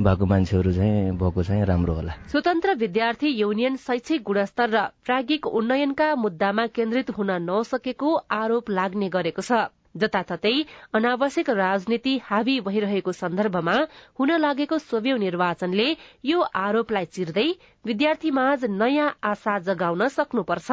भएको 0.00 0.26
मान्छेहरू 0.26 0.72
चाहिँ 0.72 1.16
भएको 1.16 1.42
चाहिँ 1.42 1.64
राम्रो 1.64 1.94
होला। 1.94 2.12
स्वतन्त्र 2.28 2.74
विद्यार्थी 2.76 3.28
युनियन 3.32 3.76
शैक्षिक 3.80 4.22
गुणस्तर 4.22 4.68
र 4.70 4.84
प्राज्ञिक 5.04 5.46
उन्नयनका 5.48 6.14
मुद्दामा 6.16 6.66
केन्द्रित 6.76 7.10
हुन 7.16 7.30
नसकेको 7.48 8.14
आरोप 8.30 8.70
लाग्ने 8.70 9.08
गरेको 9.08 9.42
छ। 9.42 9.72
जताततै 9.96 10.52
अनावश्यक 10.92 11.50
राजनीति 11.56 12.20
हावी 12.24 12.60
भइरहेको 12.60 13.12
सन्दर्भमा 13.16 13.76
हुन 14.20 14.30
लागेको 14.36 14.78
सोभ्यौ 14.78 15.16
निर्वाचनले 15.16 15.88
यो 16.24 16.40
आरोपलाई 16.40 17.04
चिर्दै 17.16 17.48
विद्यार्थीमाझ 17.86 18.60
नयाँ 18.76 19.08
आशा 19.24 19.58
जगाउन 19.64 20.08
सक्नुपर्छ। 20.12 20.68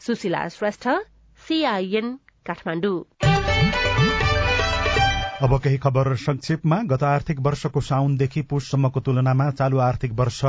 सुशीला 0.00 0.48
श्रेष्ठ 0.48 0.88
सीआईएन 1.38 2.16
अब 5.42 5.60
केही 5.64 5.78
खबर 5.78 6.14
संक्षेपमा 6.16 6.76
गत 6.82 7.02
आर्थिक 7.02 7.40
वर्षको 7.40 7.80
साउनदेखि 7.80 8.42
पुससम्मको 8.42 9.00
तुलनामा 9.00 9.50
चालू 9.50 9.78
आर्थिक 9.78 10.12
वर्ष 10.12 10.40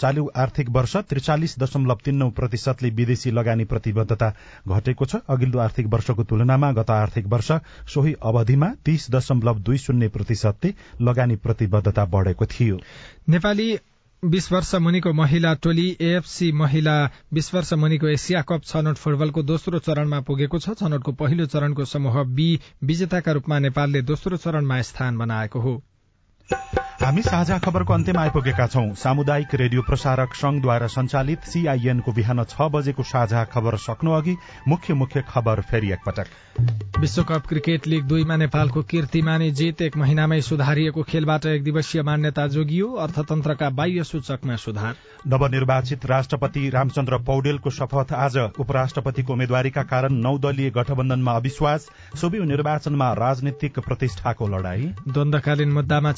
चालू 0.00 0.30
आर्थिक 0.36 0.70
वर्ष 0.70 0.96
त्रिचालिस 0.96 1.58
दशमलव 1.58 1.98
तीन 2.04 2.16
नौ 2.16 2.30
प्रतिशतले 2.30 2.90
विदेशी 2.90 3.30
लगानी 3.30 3.64
प्रतिबद्धता 3.64 4.34
घटेको 4.68 5.04
छ। 5.04 5.16
अघिल्लो 5.28 5.58
आर्थिक 5.58 5.86
वर्षको 5.86 6.24
तुलनामा 6.24 6.72
गत 6.72 6.90
आर्थिक 6.90 7.26
वर्ष 7.26 7.52
सोही 7.94 8.14
अवधिमा 8.22 8.68
तीस 8.84 9.10
दशमलव 9.10 9.58
दुई 9.58 9.78
शून्य 9.78 10.08
प्रतिशतले 10.08 10.74
लगानी 11.00 11.36
प्रतिबद्धता 11.36 12.04
बढ़ेको 12.04 12.46
थियो। 12.46 12.78
नेपाली 13.28 13.78
बीस 14.22 14.50
वर्ष 14.52 14.74
मुनिको 14.76 15.12
महिला 15.12 15.52
टोली 15.54 15.86
एएफसी 16.00 16.50
महिला 16.52 16.94
बीस 17.34 17.52
वर्ष 17.54 17.72
मुनिको 17.74 18.08
एसिया 18.08 18.42
कप 18.42 18.64
छनौट 18.64 18.96
फुटबलको 18.96 19.42
दोस्रो 19.42 19.78
चरणमा 19.78 20.20
पुगेको 20.20 20.58
छ। 20.58 20.76
छनौटको 20.76 21.12
पहिलो 21.12 21.46
चरणको 21.46 21.84
समूह 21.84 22.22
बी 22.36 22.48
विजेताका 22.84 23.32
रूपमा 23.32 23.58
नेपालले 23.58 24.02
दोस्रो 24.02 24.36
चरणमा 24.36 24.80
स्थान 24.82 25.18
बनाएको 25.18 25.60
हो। 25.60 25.82
हामी 27.00 27.22
साझा 27.22 27.56
खबरको 27.58 27.92
अन्त्यमा 27.94 28.20
आइपुगेका 28.20 28.66
छौं। 28.66 28.92
सामुदायिक 28.94 29.54
रेडियो 29.54 29.82
प्रसारक 29.82 30.34
संघद्वारा 30.36 30.86
संचालित 30.86 31.44
सीआईएनको 31.44 32.12
बिहान 32.12 32.44
छ 32.44 32.68
बजेको 32.68 33.02
साझा 33.02 33.44
खबर 33.44 33.76
सक्नु 33.80 34.10
अघि 34.12 34.36
मुख्य 34.68 34.94
मुख्य 34.94 35.22
खबर 35.28 35.60
फेरि 35.70 35.92
एकपटक। 35.92 37.00
विश्वकप 37.00 37.46
क्रिकेट 37.48 37.86
लीग 37.86 38.04
दुईमा 38.04 38.36
नेपालको 38.36 38.82
कीर्तिमानी 38.82 39.50
जित 39.50 39.80
एक 39.82 39.96
महिनामै 39.96 40.40
सुधारिएको 40.40 41.02
खेलबाट 41.02 41.46
एक 41.46 41.64
दिवसीय 41.64 42.02
मान्यता 42.02 42.46
जोगियो। 42.48 42.92
अर्थतन्त्रका 43.00 43.70
बाह्य 43.70 44.04
सूचकमा 44.04 44.56
सुधार। 44.58 44.94
नवनिर्वाचित 45.26 46.04
राष्ट्रपति 46.06 46.68
रामचन्द्र 46.70 47.18
पौडेलको 47.24 47.70
शपथ 47.70 48.12
आज 48.18 48.36
उपराष्ट्रपतिको 48.36 49.32
उम्मेद्वारीका 49.32 49.82
कारण 49.86 50.20
नौ 50.20 50.36
दलीय 50.38 50.70
गठबन्धनमा 50.70 51.32
अविश्वास। 51.32 51.88
सोभि 52.20 52.44
निर्वाचनमा 52.44 53.12
राजनीतिक 53.14 53.78
प्रतिष्ठाको 53.80 54.48
लड़ाई। 54.48 54.92
द्वन्दकालीन 55.08 55.72
मुद्दामा 55.72 56.12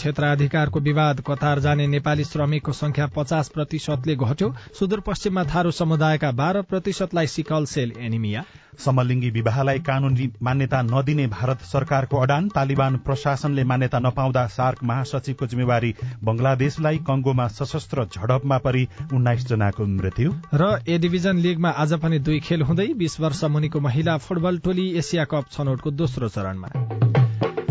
क्षेत्राधिकारको 0.72 0.80
विवाद 0.80 1.20
कतार 1.20 1.58
जाने 1.60 1.86
नेपाली 1.86 2.24
श्रमिकको 2.24 2.72
संख्या 2.72 3.06
पचास 3.06 3.48
प्रतिशतले 3.48 4.16
घट्यो। 4.16 4.54
सुदूरपश्चिममा 4.78 5.44
थारू 5.44 5.70
समुदायका 5.70 6.30
बाह्र 6.32 6.62
प्रतिशतलाई 6.62 7.26
सिकल 7.26 7.64
सेल 7.66 7.92
एनिमिया। 7.98 8.44
समलिङ्गी 8.80 9.30
विवाहलाई 9.30 9.78
कानूनी 9.78 10.32
मान्यता 10.42 10.82
नदिने 10.82 11.26
भारत 11.28 11.60
सरकारको 11.62 12.16
अडान। 12.16 12.48
तालिबान 12.48 12.96
प्रशासनले 13.04 13.64
मान्यता 13.64 13.98
नपाउँदा 14.00 14.46
सार्क 14.48 14.84
महासचिवको 14.84 15.46
जिम्मेवारी 15.46 15.94
बंगलादेशलाई 16.24 16.98
कंगोमा 17.04 17.48
सशस्त्र 17.50 18.04
झडपमा 18.06 18.58
परि 18.58 18.86
उन्नाइस 19.12 19.46
जनाको 19.46 19.84
मृत्यु। 19.86 20.32
र 20.54 20.80
ए 20.88 20.98
डिभिजन 20.98 21.36
लीगमा 21.38 21.70
आज 21.76 21.92
पनि 22.00 22.18
दुई 22.18 22.40
खेल 22.40 22.62
हुँदै 22.62 22.88
बीस 22.96 23.20
वर्ष 23.20 23.44
मुनिको 23.44 23.80
महिला 23.80 24.16
फुटबल 24.18 24.58
टोली 24.64 24.88
एसिया 24.98 25.24
कप 25.24 25.52
छनौटको 25.52 25.90
दोस्रो 25.92 26.28
चरणमा। 26.28 26.68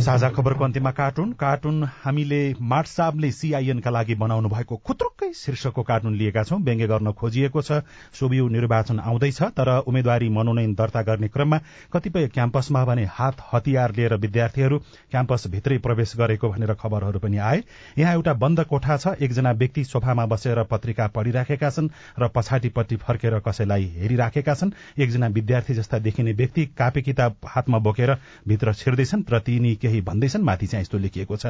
साझा 0.01 0.29
खबरको 0.29 0.63
अन्त्यमा 0.63 0.91
कार्टुन। 0.91 1.31
कार्टुन 1.39 1.83
हामीले 2.03 2.41
मार्ट 2.59 2.87
साहबले 2.87 3.31
सीआईएनका 3.31 3.89
लागि 3.91 4.15
बनाउनु 4.17 4.49
भएको 4.49 4.75
खुत्रुक्कै 4.81 5.31
शीर्षकको 5.33 5.83
कार्टुन 5.83 6.15
लिएका 6.17 6.43
छौं। 6.43 6.59
व्यङ्ग्य 6.59 6.87
गर्न 6.87 7.11
खोजिएको 7.13 7.61
छ। 7.61 7.85
सोभियु 8.11 8.47
निर्वाचन 8.49 8.99
आउँदैछ 8.99 9.41
तर 9.53 9.69
उम्मेद्वारी 9.85 10.29
मनोनयन 10.29 10.73
दर्ता 10.73 11.01
गर्ने 11.01 11.27
क्रममा 11.27 11.59
कतिपय 11.93 12.27
क्याम्पसमा 12.27 12.83
भने 12.85 13.05
हात 13.11 13.43
हतियार 13.53 13.93
लिएर 13.95 14.15
विद्यार्थीहरू 14.17 14.77
क्याम्पस 15.11 15.47
भित्रै 15.51 15.77
प्रवेश 15.77 16.15
गरेको 16.17 16.49
भनेर 16.49 16.73
खबरहरू 16.81 17.19
पनि 17.19 17.37
आए। 17.39 17.61
यहाँ 17.97 18.13
एउटा 18.13 18.33
बन्द 18.35 18.63
कोठा 18.65 18.97
छ। 18.97 19.13
एकजना 19.21 19.51
व्यक्ति 19.53 19.83
सोफामा 19.83 20.25
बसेर 20.25 20.63
पत्रिका 20.71 21.07
पढिराखेका 21.13 21.69
छन् 21.69 21.91
र 22.17 22.27
पछाडिपट्टि 22.35 22.95
फर्केर 22.97 23.39
कसैलाई 23.39 23.85
हेरिराखेका 23.99 24.53
छन्। 24.55 24.73
एकजना 24.97 25.27
विद्यार्थी 25.29 25.73
जस्ता 25.75 25.99
देखिने 26.01 26.33
व्यक्ति 26.33 26.65
कापी 26.77 27.01
किताब 27.01 27.35
हातमा 27.45 27.77
बोकेर 27.79 28.17
भित्र 28.47 28.73
छिर्दैछन् 28.73 29.23
र 29.29 29.39
तिनी 29.41 29.75
भन्दैछन् 29.99 30.43
माथि 30.43 30.67
चाहिँ 30.67 30.81
यस्तो 30.81 30.97
लेखिएको 30.97 31.37
छ। 31.37 31.45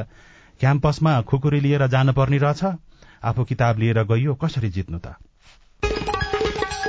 क्याम्पसमा 0.60 1.22
खुकुरी 1.22 1.60
लिएर 1.60 1.86
जानुपर्ने 1.86 2.38
रहेछ। 2.38 2.64
आफू 3.24 3.44
किताब 3.44 3.78
लिएर 3.78 4.02
गइयो 4.02 4.34
कसरी 4.34 4.70
जित्नु 4.70 4.98
त? 4.98 5.14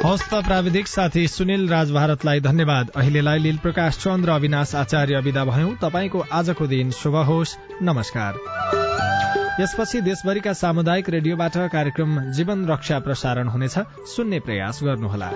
हस्त 0.05 0.33
प्राविधिक 0.33 0.87
साथी 0.87 1.27
सुनिल 1.27 1.69
राज 1.69 1.91
भारतलाई 1.91 2.39
धन्यवाद। 2.39 2.89
अहिलेलाई 2.89 3.39
लील 3.39 3.57
प्रकाश 3.57 3.97
चन्द्र 3.97 4.29
अविनाश 4.29 4.75
आचार्य 4.75 5.19
विदा 5.19 5.45
भयौं। 5.45 5.75
तपाईँको 5.75 6.19
आजको 6.19 6.67
दिन 6.67 6.91
शुभ 6.91 7.15
होस्। 7.15 7.57
नमस्कार। 7.81 8.33
यसपछि 9.61 10.01
देशभरिका 10.01 10.53
सामुदायिक 10.53 11.09
रेडियोबाट 11.09 11.57
कार्यक्रम 11.57 12.31
जीवन 12.31 12.65
रक्षा 12.65 12.99
प्रसारण 12.99 13.47
हुनेछ। 13.47 13.79
सुन्ने 14.05 14.39
प्रयास 14.39 14.79
गर्नुहोला। 14.83 15.31